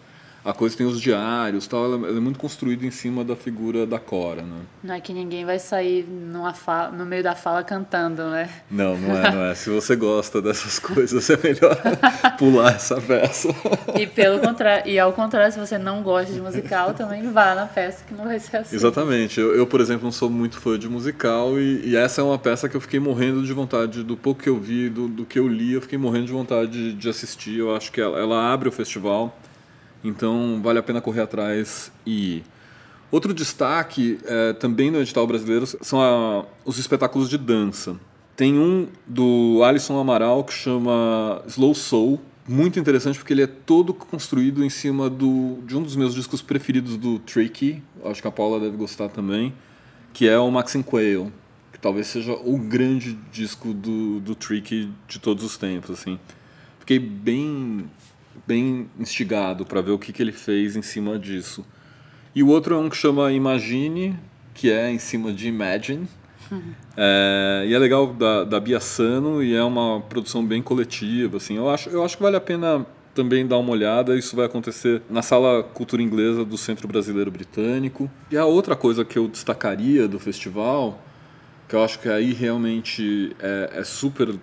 a 0.47 0.53
coisa 0.53 0.77
tem 0.77 0.87
os 0.87 1.01
diários 1.01 1.67
tal, 1.67 1.83
ela, 1.83 2.07
ela, 2.07 2.17
é 2.17 2.21
muito 2.21 2.39
construída 2.39 2.85
em 2.85 2.91
cima 2.91 3.21
da 3.21 3.35
figura 3.35 3.85
da 3.85 3.99
Cora, 3.99 4.41
né? 4.41 4.61
Não 4.81 4.95
é 4.95 5.01
que 5.01 5.13
ninguém 5.13 5.43
vai 5.43 5.59
sair 5.59 6.07
numa 6.07 6.53
fala, 6.53 6.89
no 6.89 7.05
meio 7.05 7.21
da 7.21 7.35
fala 7.35 7.65
cantando, 7.65 8.23
né? 8.29 8.49
Não, 8.71 8.97
não 8.97 9.17
é, 9.17 9.31
não 9.31 9.43
é. 9.43 9.55
Se 9.55 9.69
você 9.69 9.93
gosta 9.97 10.41
dessas 10.41 10.79
coisas, 10.79 11.29
é 11.29 11.37
melhor 11.43 11.77
pular 12.39 12.75
essa 12.75 12.95
peça. 13.01 13.49
E 13.99 14.07
pelo 14.07 14.39
contrário, 14.39 14.89
e 14.89 14.97
ao 14.97 15.11
contrário, 15.11 15.51
se 15.51 15.59
você 15.59 15.77
não 15.77 16.01
gosta 16.01 16.31
de 16.31 16.39
musical, 16.39 16.93
também 16.93 17.29
vá 17.29 17.53
na 17.53 17.65
peça 17.65 18.05
que 18.07 18.13
não 18.13 18.23
vai 18.23 18.39
ser 18.39 18.57
assim. 18.57 18.73
Exatamente. 18.73 19.41
Eu, 19.41 19.53
eu 19.53 19.67
por 19.67 19.81
exemplo, 19.81 20.05
não 20.05 20.13
sou 20.13 20.29
muito 20.29 20.61
fã 20.61 20.79
de 20.79 20.87
musical 20.87 21.59
e, 21.59 21.89
e, 21.89 21.97
essa 21.97 22.21
é 22.21 22.23
uma 22.23 22.39
peça 22.39 22.69
que 22.69 22.77
eu 22.77 22.81
fiquei 22.81 23.01
morrendo 23.01 23.43
de 23.43 23.51
vontade, 23.51 24.01
do 24.01 24.15
pouco 24.15 24.41
que 24.43 24.49
eu 24.49 24.57
vi, 24.57 24.87
do, 24.87 25.09
do 25.09 25.25
que 25.25 25.37
eu 25.37 25.45
li, 25.45 25.73
eu 25.73 25.81
fiquei 25.81 25.97
morrendo 25.97 26.27
de 26.27 26.31
vontade 26.31 26.93
de, 26.93 27.09
assistir. 27.09 27.59
Eu 27.59 27.75
acho 27.75 27.91
que 27.91 27.99
ela, 27.99 28.17
ela 28.17 28.53
abre 28.53 28.69
o 28.69 28.71
festival. 28.71 29.37
Então 30.03 30.59
vale 30.63 30.79
a 30.79 30.83
pena 30.83 31.01
correr 31.01 31.21
atrás 31.21 31.91
e 32.05 32.37
ir. 32.37 32.43
Outro 33.09 33.33
destaque 33.33 34.19
é, 34.25 34.53
também 34.53 34.91
no 34.91 34.99
edital 34.99 35.25
brasileiro 35.25 35.65
são 35.65 36.01
a, 36.01 36.45
os 36.65 36.77
espetáculos 36.77 37.29
de 37.29 37.37
dança. 37.37 37.95
Tem 38.35 38.59
um 38.59 38.87
do 39.05 39.61
Alisson 39.63 39.97
Amaral 39.97 40.43
que 40.43 40.53
chama 40.53 41.41
Slow 41.47 41.73
Soul, 41.73 42.21
muito 42.47 42.79
interessante 42.79 43.17
porque 43.17 43.33
ele 43.33 43.43
é 43.43 43.47
todo 43.47 43.93
construído 43.93 44.63
em 44.63 44.69
cima 44.69 45.09
do, 45.09 45.59
de 45.65 45.75
um 45.75 45.81
dos 45.81 45.95
meus 45.95 46.13
discos 46.13 46.41
preferidos 46.41 46.97
do 46.97 47.19
Tricky, 47.19 47.81
acho 48.05 48.21
que 48.21 48.27
a 48.27 48.31
Paula 48.31 48.59
deve 48.59 48.77
gostar 48.77 49.09
também, 49.09 49.53
que 50.13 50.27
é 50.27 50.37
o 50.37 50.51
Maxine 50.51 50.83
Quayle, 50.83 51.31
que 51.71 51.79
talvez 51.79 52.07
seja 52.07 52.33
o 52.33 52.57
grande 52.57 53.17
disco 53.31 53.73
do, 53.73 54.19
do 54.19 54.35
Tricky 54.35 54.91
de 55.07 55.19
todos 55.19 55.43
os 55.43 55.57
tempos. 55.57 55.91
Assim. 55.91 56.19
Fiquei 56.79 56.99
bem 56.99 57.89
bem 58.45 58.89
instigado 58.99 59.65
para 59.65 59.81
ver 59.81 59.91
o 59.91 59.99
que, 59.99 60.11
que 60.11 60.21
ele 60.21 60.31
fez 60.31 60.75
em 60.75 60.81
cima 60.81 61.17
disso. 61.17 61.65
E 62.35 62.43
o 62.43 62.47
outro 62.47 62.75
é 62.75 62.77
um 62.77 62.89
que 62.89 62.97
chama 62.97 63.31
Imagine, 63.31 64.15
que 64.53 64.71
é 64.71 64.91
em 64.91 64.99
cima 64.99 65.31
de 65.31 65.47
Imagine. 65.47 66.07
Uhum. 66.51 66.73
É, 66.95 67.65
e 67.67 67.73
é 67.73 67.79
legal 67.79 68.07
da, 68.07 68.43
da 68.43 68.59
Bia 68.59 68.79
Sano 68.79 69.43
e 69.43 69.55
é 69.55 69.63
uma 69.63 70.01
produção 70.01 70.45
bem 70.45 70.61
coletiva. 70.61 71.37
Assim. 71.37 71.57
Eu, 71.57 71.69
acho, 71.69 71.89
eu 71.89 72.03
acho 72.03 72.17
que 72.17 72.23
vale 72.23 72.35
a 72.35 72.41
pena 72.41 72.85
também 73.13 73.45
dar 73.47 73.57
uma 73.57 73.71
olhada. 73.71 74.15
Isso 74.15 74.35
vai 74.35 74.45
acontecer 74.45 75.01
na 75.09 75.21
Sala 75.21 75.63
Cultura 75.63 76.01
Inglesa 76.01 76.45
do 76.45 76.57
Centro 76.57 76.87
Brasileiro 76.87 77.31
Britânico. 77.31 78.09
E 78.31 78.37
a 78.37 78.45
outra 78.45 78.75
coisa 78.75 79.03
que 79.03 79.17
eu 79.17 79.27
destacaria 79.27 80.07
do 80.07 80.19
festival, 80.19 81.01
que 81.67 81.75
eu 81.75 81.83
acho 81.83 81.99
que 81.99 82.07
aí 82.07 82.33
realmente 82.33 83.35
é, 83.39 83.71
é 83.77 83.83
super 83.83 84.35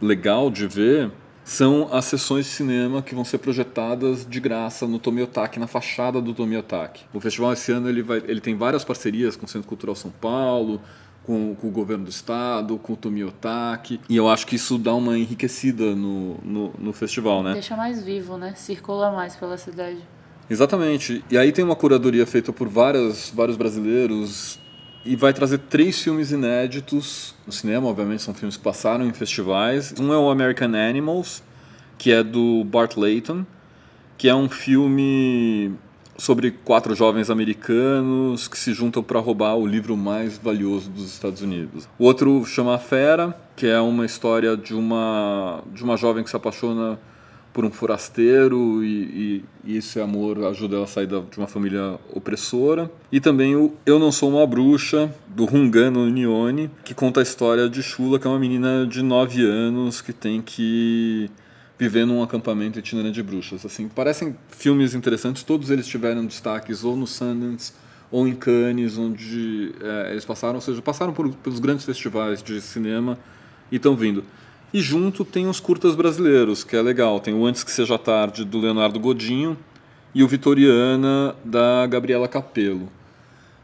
legal 0.00 0.50
de 0.50 0.66
ver, 0.66 1.10
são 1.48 1.88
as 1.90 2.04
sessões 2.04 2.44
de 2.44 2.50
cinema 2.50 3.00
que 3.00 3.14
vão 3.14 3.24
ser 3.24 3.38
projetadas 3.38 4.26
de 4.28 4.38
graça 4.38 4.86
no 4.86 4.98
Tomiotaki, 4.98 5.58
na 5.58 5.66
fachada 5.66 6.20
do 6.20 6.34
Tomiotaki. 6.34 7.06
O 7.12 7.18
festival 7.20 7.54
esse 7.54 7.72
ano 7.72 7.88
ele, 7.88 8.02
vai, 8.02 8.22
ele 8.28 8.38
tem 8.38 8.54
várias 8.54 8.84
parcerias 8.84 9.34
com 9.34 9.46
o 9.46 9.48
Centro 9.48 9.66
Cultural 9.66 9.96
São 9.96 10.10
Paulo, 10.10 10.78
com, 11.24 11.54
com, 11.54 11.68
o 11.68 11.70
governo 11.70 12.04
do 12.04 12.10
estado, 12.10 12.76
com 12.76 12.92
o 12.92 12.96
Tomiotaki. 12.96 13.98
E 14.10 14.14
eu 14.14 14.28
acho 14.28 14.46
que 14.46 14.56
isso 14.56 14.76
dá 14.76 14.94
uma 14.94 15.16
enriquecida 15.16 15.96
no, 15.96 16.34
no, 16.44 16.74
no, 16.78 16.92
festival, 16.92 17.42
né? 17.42 17.54
Deixa 17.54 17.74
mais 17.74 18.04
vivo, 18.04 18.36
né? 18.36 18.52
Circula 18.54 19.10
mais 19.10 19.34
pela 19.34 19.56
cidade. 19.56 19.98
Exatamente. 20.50 21.24
E 21.30 21.38
aí 21.38 21.50
tem 21.50 21.64
uma 21.64 21.76
curadoria 21.76 22.26
feita 22.26 22.52
por 22.52 22.68
várias, 22.68 23.32
vários 23.34 23.56
brasileiros 23.56 24.60
e 25.08 25.16
vai 25.16 25.32
trazer 25.32 25.56
três 25.58 26.02
filmes 26.02 26.32
inéditos 26.32 27.34
no 27.46 27.52
cinema, 27.52 27.88
obviamente 27.88 28.22
são 28.22 28.34
filmes 28.34 28.58
que 28.58 28.62
passaram 28.62 29.06
em 29.06 29.12
festivais. 29.14 29.94
Um 29.98 30.12
é 30.12 30.18
o 30.18 30.28
American 30.28 30.74
Animals, 30.74 31.42
que 31.96 32.12
é 32.12 32.22
do 32.22 32.62
Bart 32.64 32.94
Layton, 32.94 33.46
que 34.18 34.28
é 34.28 34.34
um 34.34 34.50
filme 34.50 35.72
sobre 36.18 36.50
quatro 36.50 36.94
jovens 36.94 37.30
americanos 37.30 38.48
que 38.48 38.58
se 38.58 38.74
juntam 38.74 39.02
para 39.02 39.18
roubar 39.18 39.56
o 39.56 39.66
livro 39.66 39.96
mais 39.96 40.36
valioso 40.36 40.90
dos 40.90 41.06
Estados 41.06 41.40
Unidos. 41.40 41.88
O 41.98 42.04
outro 42.04 42.44
chama 42.44 42.74
A 42.74 42.78
Fera, 42.78 43.34
que 43.56 43.66
é 43.66 43.80
uma 43.80 44.04
história 44.04 44.58
de 44.58 44.74
uma 44.74 45.62
de 45.72 45.82
uma 45.82 45.96
jovem 45.96 46.22
que 46.22 46.28
se 46.28 46.36
apaixona 46.36 46.98
por 47.58 47.64
um 47.64 47.72
forasteiro 47.72 48.84
e, 48.84 49.42
e, 49.64 49.72
e, 49.72 49.76
esse 49.78 49.98
amor 49.98 50.44
ajuda 50.44 50.76
ela 50.76 50.84
a 50.84 50.86
sair 50.86 51.08
de 51.08 51.38
uma 51.38 51.48
família 51.48 51.98
opressora. 52.14 52.88
E 53.10 53.18
também 53.18 53.56
o 53.56 53.74
Eu 53.84 53.98
Não 53.98 54.12
Sou 54.12 54.30
Uma 54.30 54.46
Bruxa, 54.46 55.12
do 55.26 55.44
Rungano 55.44 56.04
Unione, 56.04 56.70
que 56.84 56.94
conta 56.94 57.18
a 57.18 57.22
história 57.24 57.68
de 57.68 57.82
Chula, 57.82 58.20
que 58.20 58.28
é 58.28 58.30
uma 58.30 58.38
menina 58.38 58.86
de 58.86 59.02
9 59.02 59.44
anos 59.44 60.00
que 60.00 60.12
tem 60.12 60.40
que 60.40 61.28
viver 61.76 62.06
num 62.06 62.22
acampamento 62.22 62.78
itinerante 62.78 63.16
de 63.16 63.24
bruxas. 63.24 63.66
Assim, 63.66 63.88
parecem 63.88 64.36
filmes 64.50 64.94
interessantes, 64.94 65.42
todos 65.42 65.68
eles 65.68 65.88
tiveram 65.88 66.24
destaques 66.24 66.84
ou 66.84 66.96
no 66.96 67.08
Sundance 67.08 67.72
ou 68.08 68.28
em 68.28 68.36
Cannes, 68.36 68.96
onde 68.96 69.72
é, 69.82 70.12
eles 70.12 70.24
passaram, 70.24 70.54
ou 70.54 70.60
seja, 70.60 70.80
passaram 70.80 71.12
por, 71.12 71.28
pelos 71.34 71.58
grandes 71.58 71.84
festivais 71.84 72.40
de 72.40 72.60
cinema 72.60 73.18
e 73.68 73.76
estão 73.78 73.96
vindo. 73.96 74.22
E 74.72 74.80
junto 74.80 75.24
tem 75.24 75.46
os 75.48 75.60
curtas 75.60 75.94
brasileiros, 75.94 76.62
que 76.62 76.76
é 76.76 76.82
legal. 76.82 77.20
Tem 77.20 77.32
o 77.32 77.46
Antes 77.46 77.64
Que 77.64 77.70
Seja 77.70 77.98
Tarde, 77.98 78.44
do 78.44 78.58
Leonardo 78.58 79.00
Godinho, 79.00 79.56
e 80.14 80.22
o 80.22 80.28
Vitoriana, 80.28 81.34
da 81.44 81.86
Gabriela 81.86 82.28
Capello. 82.28 82.88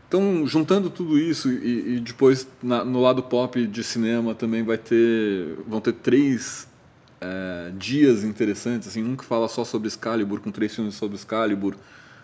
Então, 0.09 0.47
juntando 0.47 0.89
tudo 0.89 1.19
isso, 1.19 1.51
e, 1.51 1.97
e 1.97 2.01
depois 2.01 2.47
na, 2.63 2.85
no 2.85 3.03
lado 3.03 3.23
pop 3.23 3.67
de 3.67 3.83
cinema 3.83 4.35
também 4.35 4.63
vai 4.63 4.79
ter, 4.79 5.59
vão 5.67 5.81
ter 5.81 5.93
três 5.93 6.69
é, 7.21 7.73
dias 7.77 8.23
interessantes. 8.23 8.89
Assim, 8.89 9.03
um 9.03 9.17
que 9.17 9.25
fala 9.25 9.49
só 9.49 9.65
sobre 9.65 9.89
Excalibur, 9.89 10.41
com 10.41 10.51
três 10.51 10.75
filmes 10.75 10.95
sobre 10.95 11.17
Excalibur, 11.17 11.75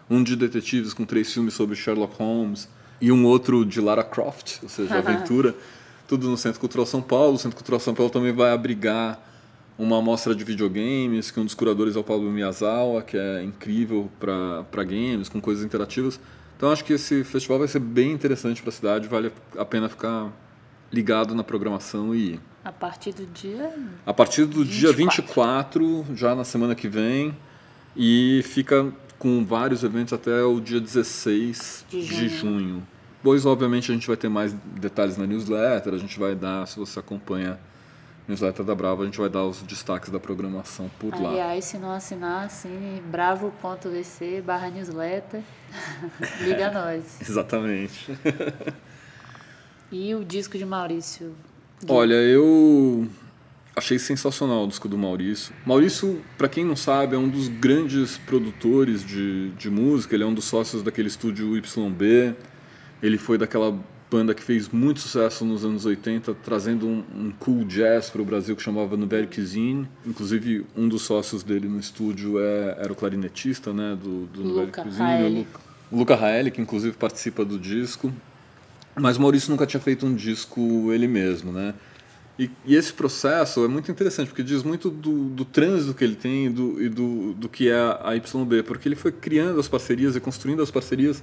um 0.09 0.23
de 0.23 0.37
detetives 0.37 0.95
com 0.95 1.05
três 1.05 1.33
filmes 1.33 1.55
sobre 1.55 1.75
Sherlock 1.75 2.17
Holmes, 2.17 2.69
e 3.01 3.11
um 3.11 3.25
outro 3.25 3.65
de 3.65 3.81
Lara 3.81 4.05
Croft, 4.05 4.59
ou 4.63 4.69
seja, 4.69 4.97
aventura 4.99 5.55
tudo 6.11 6.29
no 6.29 6.37
Centro 6.37 6.59
Cultural 6.59 6.85
São 6.85 7.01
Paulo. 7.01 7.35
O 7.35 7.39
Centro 7.39 7.57
Cultural 7.57 7.79
São 7.79 7.95
Paulo 7.95 8.11
também 8.11 8.33
vai 8.33 8.51
abrigar 8.51 9.25
uma 9.79 9.99
amostra 9.99 10.35
de 10.35 10.43
videogames, 10.43 11.31
que 11.31 11.39
um 11.39 11.45
dos 11.45 11.55
curadores 11.55 11.95
é 11.95 12.01
o 12.01 12.03
Paulo 12.03 12.29
Miyazawa, 12.29 13.01
que 13.01 13.17
é 13.17 13.45
incrível 13.45 14.11
para 14.19 14.85
games, 14.85 15.29
com 15.29 15.41
coisas 15.41 15.65
interativas. 15.65 16.19
Então 16.57 16.73
acho 16.73 16.85
que 16.85 16.95
esse 16.95 17.23
festival 17.23 17.61
vai 17.61 17.69
ser 17.69 17.79
bem 17.79 18.11
interessante 18.11 18.61
para 18.61 18.71
a 18.71 18.73
cidade, 18.73 19.07
vale 19.07 19.33
a 19.57 19.65
pena 19.65 19.89
ficar 19.89 20.33
ligado 20.93 21.33
na 21.33 21.45
programação 21.45 22.13
e 22.13 22.33
ir. 22.33 22.41
A 22.65 22.73
partir 22.73 23.13
do 23.13 23.25
dia? 23.27 23.73
A 24.05 24.13
partir 24.13 24.47
do 24.47 24.65
24. 24.65 24.79
dia 24.79 24.93
24, 24.93 26.07
já 26.17 26.35
na 26.35 26.43
semana 26.43 26.75
que 26.75 26.89
vem, 26.89 27.37
e 27.97 28.43
fica 28.45 28.93
com 29.17 29.45
vários 29.45 29.85
eventos 29.85 30.13
até 30.13 30.43
o 30.43 30.61
dia 30.61 30.81
16 30.81 31.87
de 31.89 32.03
junho. 32.03 32.19
De 32.19 32.29
junho. 32.29 32.89
Depois, 33.21 33.45
obviamente, 33.45 33.91
a 33.91 33.95
gente 33.95 34.07
vai 34.07 34.17
ter 34.17 34.31
mais 34.31 34.55
detalhes 34.81 35.19
na 35.19 35.27
newsletter, 35.27 35.93
a 35.93 35.99
gente 35.99 36.19
vai 36.19 36.35
dar, 36.35 36.67
se 36.67 36.79
você 36.79 37.01
acompanha 37.01 37.53
a 37.53 37.59
newsletter 38.27 38.65
da 38.65 38.75
Bravo, 38.75 39.03
a 39.03 39.05
gente 39.05 39.19
vai 39.19 39.29
dar 39.29 39.45
os 39.45 39.61
destaques 39.61 40.09
da 40.09 40.19
programação 40.19 40.91
por 40.99 41.13
lá. 41.21 41.29
Aliás, 41.29 41.67
se 41.67 41.77
não 41.77 41.91
assinar, 41.91 42.47
assine 42.47 43.03
bravo.vc 43.03 44.41
barra 44.41 44.71
newsletter, 44.71 45.43
liga 46.41 46.69
a 46.69 46.73
nós. 46.73 47.21
Exatamente. 47.21 48.11
e 49.93 50.15
o 50.15 50.25
disco 50.25 50.57
de 50.57 50.65
Maurício? 50.65 51.35
Olha, 51.87 52.15
eu 52.15 53.07
achei 53.77 53.99
sensacional 53.99 54.65
o 54.65 54.67
disco 54.67 54.89
do 54.89 54.97
Maurício. 54.97 55.55
Maurício, 55.67 56.23
para 56.39 56.49
quem 56.49 56.65
não 56.65 56.75
sabe, 56.75 57.17
é 57.17 57.19
um 57.19 57.29
dos 57.29 57.49
grandes 57.49 58.17
produtores 58.17 59.05
de, 59.05 59.51
de 59.51 59.69
música, 59.69 60.15
ele 60.15 60.25
é 60.25 60.27
um 60.27 60.33
dos 60.33 60.47
sócios 60.47 60.83
daquele 60.83 61.09
estúdio 61.09 61.55
YB, 61.55 62.35
ele 63.03 63.19
foi 63.19 63.39
daquela 63.39 63.79
banda 64.11 64.35
que 64.35 64.43
fez 64.43 64.69
muito 64.69 64.99
sucesso 65.01 65.45
nos 65.45 65.65
anos 65.65 65.87
80, 65.87 66.35
trazendo 66.43 66.87
um, 66.87 67.05
um 67.15 67.33
cool 67.39 67.65
jazz 67.65 68.11
para 68.11 68.21
o 68.21 68.25
Brasil 68.25 68.57
que 68.57 68.63
chamava 68.63 68.97
Nouvelle 68.97 69.29
Cuisine. 69.29 69.89
Inclusive, 70.05 70.67
um 70.77 70.89
dos 70.89 71.03
sócios 71.03 71.45
dele 71.45 71.69
no 71.69 71.79
estúdio 71.79 72.41
é, 72.41 72.77
era 72.79 72.93
o 72.93 72.97
clarinetista 72.97 73.73
né, 73.73 73.97
do, 74.01 74.27
do 74.27 74.45
Nouvelle 74.45 74.73
Cuisine, 74.73 75.23
o 75.23 75.29
Luca, 75.29 75.61
o 75.93 75.97
Luca 75.97 76.17
Raeli, 76.17 76.51
que 76.51 76.61
inclusive 76.61 76.97
participa 76.97 77.45
do 77.45 77.59
disco. 77.59 78.13
Mas 78.99 79.17
o 79.17 79.21
Maurício 79.21 79.51
nunca 79.51 79.65
tinha 79.65 79.81
feito 79.81 80.05
um 80.05 80.15
disco 80.15 80.93
ele 80.93 81.07
mesmo, 81.07 81.53
né? 81.53 81.75
E, 82.37 82.51
e 82.65 82.75
esse 82.75 82.93
processo 82.93 83.65
é 83.65 83.69
muito 83.69 83.91
interessante, 83.93 84.29
porque 84.29 84.43
diz 84.43 84.63
muito 84.63 84.89
do, 84.89 85.29
do 85.29 85.45
trânsito 85.45 85.93
que 85.95 86.03
ele 86.03 86.17
tem 86.17 86.47
e, 86.47 86.49
do, 86.49 86.83
e 86.83 86.89
do, 86.89 87.35
do 87.35 87.49
que 87.49 87.69
é 87.69 87.79
a 87.79 88.15
YB, 88.15 88.63
porque 88.65 88.89
ele 88.89 88.97
foi 88.97 89.13
criando 89.13 89.61
as 89.61 89.69
parcerias 89.69 90.17
e 90.17 90.21
construindo 90.21 90.63
as 90.63 90.71
parcerias 90.71 91.23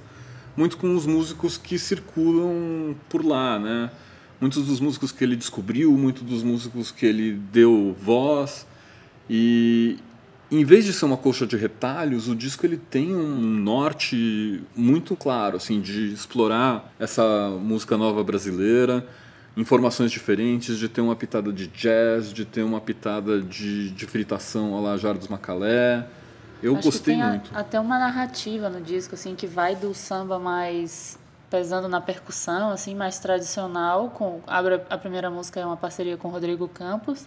muito 0.58 0.76
com 0.76 0.92
os 0.96 1.06
músicos 1.06 1.56
que 1.56 1.78
circulam 1.78 2.96
por 3.08 3.24
lá, 3.24 3.60
né? 3.60 3.92
Muitos 4.40 4.66
dos 4.66 4.80
músicos 4.80 5.12
que 5.12 5.22
ele 5.22 5.36
descobriu, 5.36 5.92
muitos 5.92 6.24
dos 6.24 6.42
músicos 6.42 6.90
que 6.90 7.06
ele 7.06 7.40
deu 7.52 7.96
voz 8.02 8.66
e 9.30 9.98
em 10.50 10.64
vez 10.64 10.84
de 10.84 10.92
ser 10.92 11.04
uma 11.04 11.16
coxa 11.16 11.46
de 11.46 11.56
retalhos, 11.56 12.26
o 12.26 12.34
disco 12.34 12.66
ele 12.66 12.76
tem 12.76 13.14
um 13.14 13.38
norte 13.38 14.60
muito 14.74 15.14
claro, 15.14 15.58
assim, 15.58 15.80
de 15.80 16.12
explorar 16.12 16.92
essa 16.98 17.50
música 17.62 17.96
nova 17.96 18.24
brasileira, 18.24 19.06
informações 19.56 20.10
diferentes, 20.10 20.76
de 20.76 20.88
ter 20.88 21.02
uma 21.02 21.14
pitada 21.14 21.52
de 21.52 21.68
jazz, 21.68 22.32
de 22.32 22.44
ter 22.44 22.64
uma 22.64 22.80
pitada 22.80 23.40
de, 23.40 23.90
de 23.90 24.06
fritação 24.06 24.76
a 24.76 24.80
la 24.80 24.96
Jardim 24.96 25.28
Macalé, 25.30 26.04
Eu 26.62 26.76
Acho 26.76 26.84
gostei 26.84 27.16
muito. 27.16 27.54
A, 27.54 27.60
até 27.60 27.78
uma 27.78 27.98
narrativa 27.98 28.68
no 28.68 28.80
disco, 28.80 29.14
assim, 29.14 29.34
que 29.34 29.46
vai 29.46 29.76
do 29.76 29.94
samba 29.94 30.38
mais 30.38 31.18
pesando 31.50 31.88
na 31.88 32.00
percussão, 32.00 32.70
assim, 32.70 32.94
mais 32.94 33.18
tradicional. 33.18 34.10
Com, 34.10 34.40
abre, 34.46 34.80
a 34.90 34.98
primeira 34.98 35.30
música 35.30 35.60
é 35.60 35.64
uma 35.64 35.76
parceria 35.76 36.16
com 36.16 36.28
Rodrigo 36.28 36.68
Campos. 36.68 37.26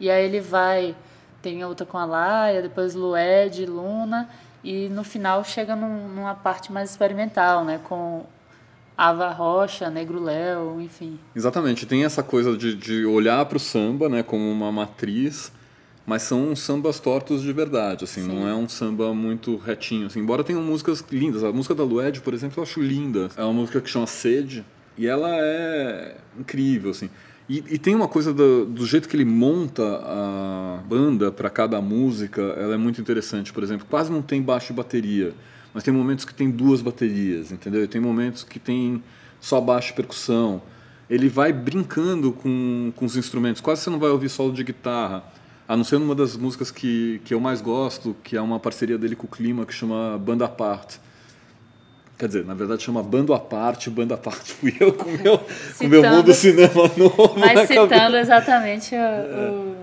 E 0.00 0.10
aí 0.10 0.24
ele 0.24 0.40
vai, 0.40 0.94
tem 1.42 1.64
outra 1.64 1.84
com 1.84 1.98
a 1.98 2.04
Laia, 2.04 2.62
depois 2.62 2.94
Lued, 2.94 3.66
Luna. 3.66 4.28
E 4.62 4.88
no 4.88 5.04
final 5.04 5.44
chega 5.44 5.76
num, 5.76 6.08
numa 6.08 6.34
parte 6.34 6.72
mais 6.72 6.90
experimental, 6.90 7.64
né? 7.64 7.80
Com 7.84 8.24
Ava 8.98 9.30
Rocha, 9.30 9.88
Negro 9.88 10.20
Léo, 10.20 10.80
enfim. 10.80 11.20
Exatamente, 11.34 11.86
tem 11.86 12.04
essa 12.04 12.20
coisa 12.20 12.56
de, 12.56 12.74
de 12.74 13.06
olhar 13.06 13.46
para 13.46 13.56
o 13.56 13.60
samba 13.60 14.08
né, 14.08 14.24
como 14.24 14.50
uma 14.50 14.72
matriz, 14.72 15.52
mas 16.08 16.22
são 16.22 16.56
sambas 16.56 16.98
tortos 16.98 17.42
de 17.42 17.52
verdade, 17.52 18.04
assim, 18.04 18.22
Sim. 18.22 18.28
não 18.28 18.48
é 18.48 18.54
um 18.54 18.66
samba 18.66 19.12
muito 19.12 19.58
retinho. 19.58 20.06
Assim, 20.06 20.20
embora 20.20 20.42
tenham 20.42 20.62
músicas 20.62 21.04
lindas, 21.12 21.44
a 21.44 21.52
música 21.52 21.74
da 21.74 21.84
Lued, 21.84 22.22
por 22.22 22.32
exemplo, 22.32 22.58
eu 22.58 22.62
acho 22.62 22.80
linda. 22.80 23.28
É 23.36 23.44
uma 23.44 23.52
música 23.52 23.78
que 23.78 23.90
chama 23.90 24.06
Sede, 24.06 24.64
e 24.96 25.06
ela 25.06 25.28
é 25.30 26.16
incrível, 26.40 26.92
assim. 26.92 27.10
E, 27.46 27.62
e 27.68 27.78
tem 27.78 27.94
uma 27.94 28.08
coisa 28.08 28.32
do, 28.32 28.64
do 28.64 28.86
jeito 28.86 29.06
que 29.06 29.16
ele 29.16 29.26
monta 29.26 29.82
a 29.82 30.82
banda 30.88 31.30
para 31.30 31.50
cada 31.50 31.78
música, 31.82 32.40
ela 32.40 32.72
é 32.72 32.78
muito 32.78 33.02
interessante. 33.02 33.52
Por 33.52 33.62
exemplo, 33.62 33.86
quase 33.88 34.10
não 34.10 34.22
tem 34.22 34.40
baixo 34.40 34.72
e 34.72 34.74
bateria, 34.74 35.34
mas 35.74 35.84
tem 35.84 35.92
momentos 35.92 36.24
que 36.24 36.32
tem 36.32 36.50
duas 36.50 36.80
baterias, 36.80 37.52
entendeu? 37.52 37.84
E 37.84 37.86
tem 37.86 38.00
momentos 38.00 38.44
que 38.44 38.58
tem 38.58 39.02
só 39.38 39.60
baixo 39.60 39.92
e 39.92 39.94
percussão. 39.94 40.62
Ele 41.10 41.28
vai 41.28 41.52
brincando 41.52 42.32
com, 42.32 42.94
com 42.96 43.04
os 43.04 43.14
instrumentos. 43.14 43.60
Quase 43.60 43.82
você 43.82 43.90
não 43.90 43.98
vai 43.98 44.08
ouvir 44.08 44.30
solo 44.30 44.54
de 44.54 44.64
guitarra. 44.64 45.36
A 45.68 45.76
não 45.76 45.84
ser 45.84 45.98
numa 45.98 46.14
das 46.14 46.34
músicas 46.36 46.70
que, 46.70 47.20
que 47.26 47.34
eu 47.34 47.38
mais 47.40 47.60
gosto, 47.60 48.16
que 48.24 48.36
é 48.36 48.40
uma 48.40 48.58
parceria 48.58 48.96
dele 48.96 49.14
com 49.14 49.26
o 49.26 49.30
Clima, 49.30 49.66
que 49.66 49.74
chama 49.74 50.16
Banda 50.18 50.46
à 50.46 50.48
Parte. 50.48 50.98
Quer 52.18 52.26
dizer, 52.26 52.44
na 52.46 52.54
verdade 52.54 52.82
chama 52.82 53.02
Bando 53.02 53.32
à 53.34 53.38
Parte, 53.38 53.90
Banda 53.90 54.14
à 54.14 54.18
Parte 54.18 54.52
fui 54.52 54.74
eu 54.80 54.92
com 54.92 55.08
o 55.08 55.18
meu, 55.22 55.34
o 55.80 55.88
meu 55.88 56.02
mundo 56.10 56.32
cinema 56.34 56.72
novo 56.96 57.34
Mas 57.38 57.54
na 57.54 57.66
citando 57.66 57.88
cabeça. 57.88 58.18
exatamente 58.20 58.94
o, 58.94 58.98
o- 59.72 59.76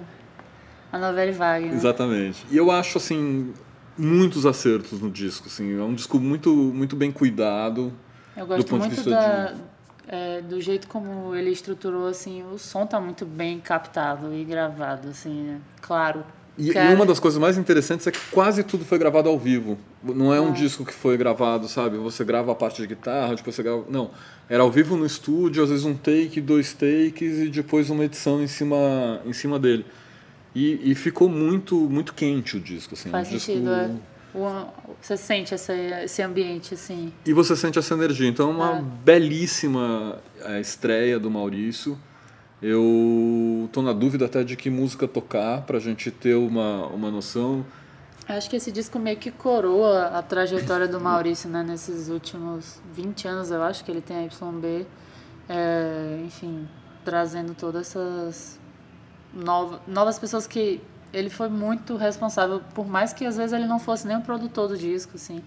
a 0.91 0.97
novela 0.97 1.31
Wagner. 1.31 1.71
né? 1.71 1.77
Exatamente. 1.77 2.45
E 2.49 2.57
eu 2.57 2.71
acho, 2.71 2.97
assim, 2.97 3.53
muitos 3.97 4.45
acertos 4.45 4.99
no 5.01 5.09
disco. 5.11 5.47
Assim, 5.47 5.77
é 5.79 5.83
um 5.83 5.93
disco 5.93 6.17
muito, 6.19 6.49
muito 6.53 6.95
bem 6.95 7.11
cuidado. 7.11 7.93
Eu 8.35 8.45
do 8.45 8.47
gosto 8.47 8.67
ponto 8.69 8.81
de 8.81 8.87
muito 8.87 8.95
vista 8.95 9.09
da, 9.11 9.53
é, 10.07 10.41
do 10.41 10.59
jeito 10.61 10.87
como 10.87 11.33
ele 11.35 11.49
estruturou, 11.51 12.07
assim, 12.07 12.43
o 12.43 12.57
som 12.57 12.85
tá 12.85 12.99
muito 12.99 13.25
bem 13.25 13.59
captado 13.59 14.33
e 14.33 14.43
gravado, 14.43 15.09
assim, 15.09 15.41
né? 15.43 15.59
Claro. 15.81 16.23
E, 16.57 16.69
e 16.69 16.73
Cara, 16.73 16.95
uma 16.95 17.05
das 17.05 17.19
coisas 17.19 17.39
mais 17.39 17.57
interessantes 17.57 18.07
é 18.07 18.11
que 18.11 18.19
quase 18.31 18.63
tudo 18.63 18.85
foi 18.85 18.97
gravado 18.97 19.27
ao 19.27 19.37
vivo. 19.37 19.77
Não 20.01 20.33
é 20.33 20.39
um 20.39 20.49
Ah. 20.49 20.51
disco 20.51 20.85
que 20.85 20.93
foi 20.93 21.17
gravado, 21.17 21.67
sabe? 21.67 21.97
Você 21.97 22.23
grava 22.23 22.51
a 22.53 22.55
parte 22.55 22.81
de 22.81 22.87
guitarra, 22.87 23.35
depois 23.35 23.55
você 23.55 23.61
grava. 23.63 23.83
Não. 23.89 24.09
Era 24.47 24.63
ao 24.63 24.71
vivo 24.71 24.95
no 24.95 25.05
estúdio, 25.05 25.63
às 25.63 25.69
vezes 25.69 25.83
um 25.85 25.95
take, 25.95 26.39
dois 26.39 26.71
takes 26.71 27.39
e 27.39 27.49
depois 27.49 27.89
uma 27.89 28.05
edição 28.05 28.41
em 28.41 28.47
cima, 28.47 29.19
em 29.25 29.33
cima 29.33 29.59
dele. 29.59 29.85
E, 30.53 30.91
e 30.91 30.95
ficou 30.95 31.27
muito, 31.27 31.75
muito 31.75 32.13
quente 32.13 32.55
o 32.55 32.59
disco. 32.61 32.93
Assim, 32.93 33.09
Faz 33.09 33.27
um 33.27 33.31
disco... 33.31 33.51
sentido, 33.51 33.71
é. 33.73 33.91
O- 34.35 34.67
você 35.01 35.15
sente 35.15 35.53
essa, 35.53 35.73
esse 35.73 36.21
ambiente, 36.21 36.73
assim. 36.73 37.13
E 37.25 37.31
você 37.31 37.55
sente 37.55 37.79
essa 37.79 37.93
energia. 37.93 38.27
Então 38.27 38.49
é 38.49 38.53
uma 38.53 38.77
É. 38.79 38.81
belíssima 38.81 40.19
é, 40.41 40.59
estreia 40.59 41.17
do 41.19 41.31
Maurício. 41.31 41.97
Eu 42.61 43.69
tô 43.71 43.81
na 43.81 43.93
dúvida 43.93 44.25
até 44.25 44.43
de 44.43 44.55
que 44.55 44.69
música 44.69 45.07
tocar 45.07 45.61
pra 45.61 45.79
gente 45.79 46.09
ter 46.11 46.35
uma, 46.35 46.87
uma 46.87 47.11
noção. 47.11 47.65
Acho 48.27 48.49
que 48.49 48.55
esse 48.55 48.71
disco 48.71 48.97
meio 48.97 49.17
que 49.17 49.29
coroa 49.31 50.07
a 50.07 50.21
trajetória 50.23 50.87
do 50.87 50.99
Maurício, 50.99 51.47
né? 51.49 51.63
Nesses 51.63 52.09
últimos 52.09 52.81
20 52.93 53.27
anos, 53.27 53.51
eu 53.51 53.61
acho 53.61 53.85
que 53.85 53.91
ele 53.91 54.01
tem 54.01 54.17
a 54.17 54.21
YB. 54.23 54.85
É, 55.47 56.21
enfim, 56.25 56.67
trazendo 57.03 57.53
todas 57.53 57.87
essas 57.87 58.59
nova, 59.31 59.79
novas 59.87 60.17
pessoas 60.17 60.47
que 60.47 60.81
ele 61.15 61.29
foi 61.29 61.47
muito 61.47 61.95
responsável, 61.95 62.61
por 62.73 62.85
mais 62.85 63.13
que 63.13 63.25
às 63.25 63.37
vezes 63.37 63.53
ele 63.53 63.65
não 63.65 63.79
fosse 63.79 64.05
nem 64.05 64.17
o 64.17 64.21
produtor 64.21 64.67
do 64.67 64.77
disco, 64.77 65.13
assim. 65.15 65.41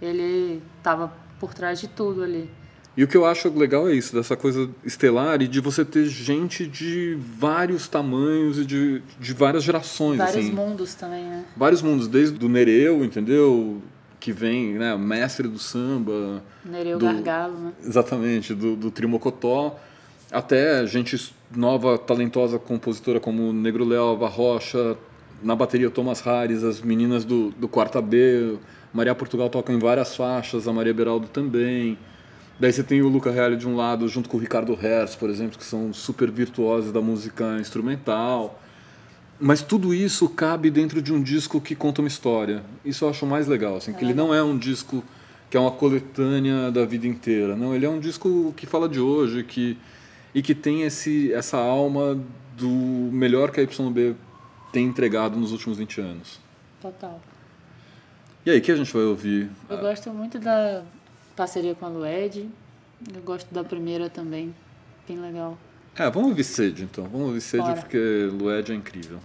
Ele 0.00 0.62
tava 0.82 1.12
por 1.38 1.52
trás 1.52 1.78
de 1.78 1.88
tudo 1.88 2.22
ali. 2.22 2.50
E 2.96 3.04
o 3.04 3.08
que 3.08 3.16
eu 3.16 3.26
acho 3.26 3.48
legal 3.50 3.88
é 3.88 3.92
isso, 3.92 4.14
dessa 4.14 4.36
coisa 4.36 4.70
estelar 4.84 5.42
e 5.42 5.48
de 5.48 5.60
você 5.60 5.84
ter 5.84 6.06
gente 6.06 6.66
de 6.66 7.18
vários 7.38 7.86
tamanhos 7.86 8.58
e 8.58 8.64
de, 8.64 9.02
de 9.20 9.34
várias 9.34 9.62
gerações. 9.64 10.16
Vários 10.16 10.46
assim. 10.46 10.54
mundos 10.54 10.94
também, 10.94 11.24
né? 11.24 11.44
Vários 11.56 11.82
mundos, 11.82 12.08
desde 12.08 12.42
o 12.44 12.48
Nereu, 12.48 13.04
entendeu? 13.04 13.82
Que 14.20 14.32
vem, 14.32 14.74
né? 14.74 14.96
Mestre 14.96 15.48
do 15.48 15.58
samba. 15.58 16.42
Nereu 16.64 16.98
Do- 16.98 17.04
Gargalo, 17.04 17.58
né? 17.58 17.72
Exatamente, 17.84 18.54
do, 18.54 18.74
do 18.76 18.90
Trio 18.90 19.08
Mocotó, 19.08 19.76
até 20.30 20.86
gente 20.86 21.34
nova, 21.56 21.98
talentosa, 21.98 22.58
compositora 22.58 23.20
como 23.20 23.52
Negro 23.52 23.84
Léo, 23.84 24.10
Ava 24.10 24.28
Rocha, 24.28 24.96
na 25.42 25.54
bateria 25.54 25.90
Thomas 25.90 26.20
Harris, 26.20 26.64
as 26.64 26.80
meninas 26.80 27.24
do, 27.24 27.50
do 27.50 27.68
Quarta 27.68 28.00
B, 28.00 28.56
Maria 28.92 29.14
Portugal 29.14 29.50
toca 29.50 29.72
em 29.72 29.78
várias 29.78 30.14
faixas, 30.16 30.68
a 30.68 30.72
Maria 30.72 30.94
Beraldo 30.94 31.26
também. 31.26 31.98
Daí 32.58 32.72
você 32.72 32.82
tem 32.84 33.02
o 33.02 33.08
Luca 33.08 33.30
Reale 33.30 33.56
de 33.56 33.66
um 33.66 33.74
lado, 33.74 34.08
junto 34.08 34.28
com 34.28 34.36
o 34.36 34.40
Ricardo 34.40 34.74
Hertz, 34.74 35.16
por 35.16 35.28
exemplo, 35.28 35.58
que 35.58 35.64
são 35.64 35.92
super 35.92 36.30
virtuosos 36.30 36.92
da 36.92 37.00
música 37.00 37.58
instrumental. 37.58 38.60
Mas 39.40 39.60
tudo 39.60 39.92
isso 39.92 40.28
cabe 40.28 40.70
dentro 40.70 41.02
de 41.02 41.12
um 41.12 41.20
disco 41.20 41.60
que 41.60 41.74
conta 41.74 42.00
uma 42.00 42.08
história. 42.08 42.62
Isso 42.84 43.04
eu 43.04 43.08
acho 43.08 43.26
mais 43.26 43.48
legal, 43.48 43.76
assim, 43.76 43.92
que 43.92 44.04
ele 44.04 44.14
não 44.14 44.32
é 44.32 44.42
um 44.42 44.56
disco 44.56 45.02
que 45.50 45.56
é 45.56 45.60
uma 45.60 45.72
coletânea 45.72 46.70
da 46.70 46.84
vida 46.84 47.06
inteira. 47.06 47.56
Não, 47.56 47.74
ele 47.74 47.84
é 47.84 47.88
um 47.88 47.98
disco 47.98 48.54
que 48.56 48.66
fala 48.66 48.88
de 48.88 49.00
hoje, 49.00 49.42
que 49.42 49.76
e 50.34 50.42
que 50.42 50.54
tem 50.54 50.82
esse 50.82 51.32
essa 51.32 51.56
alma 51.56 52.20
do 52.56 52.68
melhor 52.68 53.50
que 53.50 53.60
a 53.60 53.62
YB 53.62 54.16
tem 54.72 54.86
entregado 54.86 55.38
nos 55.38 55.52
últimos 55.52 55.78
20 55.78 56.00
anos. 56.00 56.40
Total. 56.80 57.20
E 58.44 58.50
aí, 58.50 58.58
o 58.58 58.60
que 58.60 58.72
a 58.72 58.76
gente 58.76 58.92
vai 58.92 59.04
ouvir? 59.04 59.48
Eu 59.70 59.78
gosto 59.78 60.10
muito 60.10 60.38
da 60.38 60.82
parceria 61.34 61.74
com 61.74 61.86
a 61.86 61.88
Lued. 61.88 62.48
Eu 63.14 63.22
gosto 63.22 63.52
da 63.54 63.64
primeira 63.64 64.10
também. 64.10 64.54
Bem 65.08 65.18
legal. 65.18 65.56
É, 65.96 66.10
vamos 66.10 66.30
ouvir 66.30 66.44
Sede, 66.44 66.82
então. 66.84 67.04
Vamos 67.04 67.28
ouvir 67.28 67.40
Sede 67.40 67.62
Bora. 67.62 67.80
porque 67.80 68.28
Lued 68.32 68.70
é 68.70 68.74
incrível. 68.74 69.20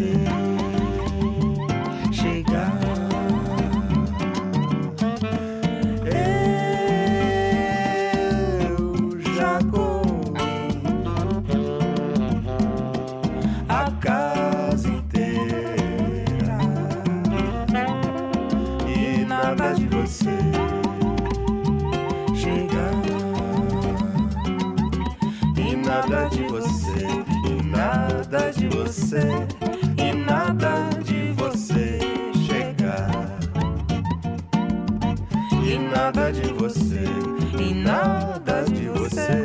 De 0.00 0.49
Tuesday. 39.10 39.39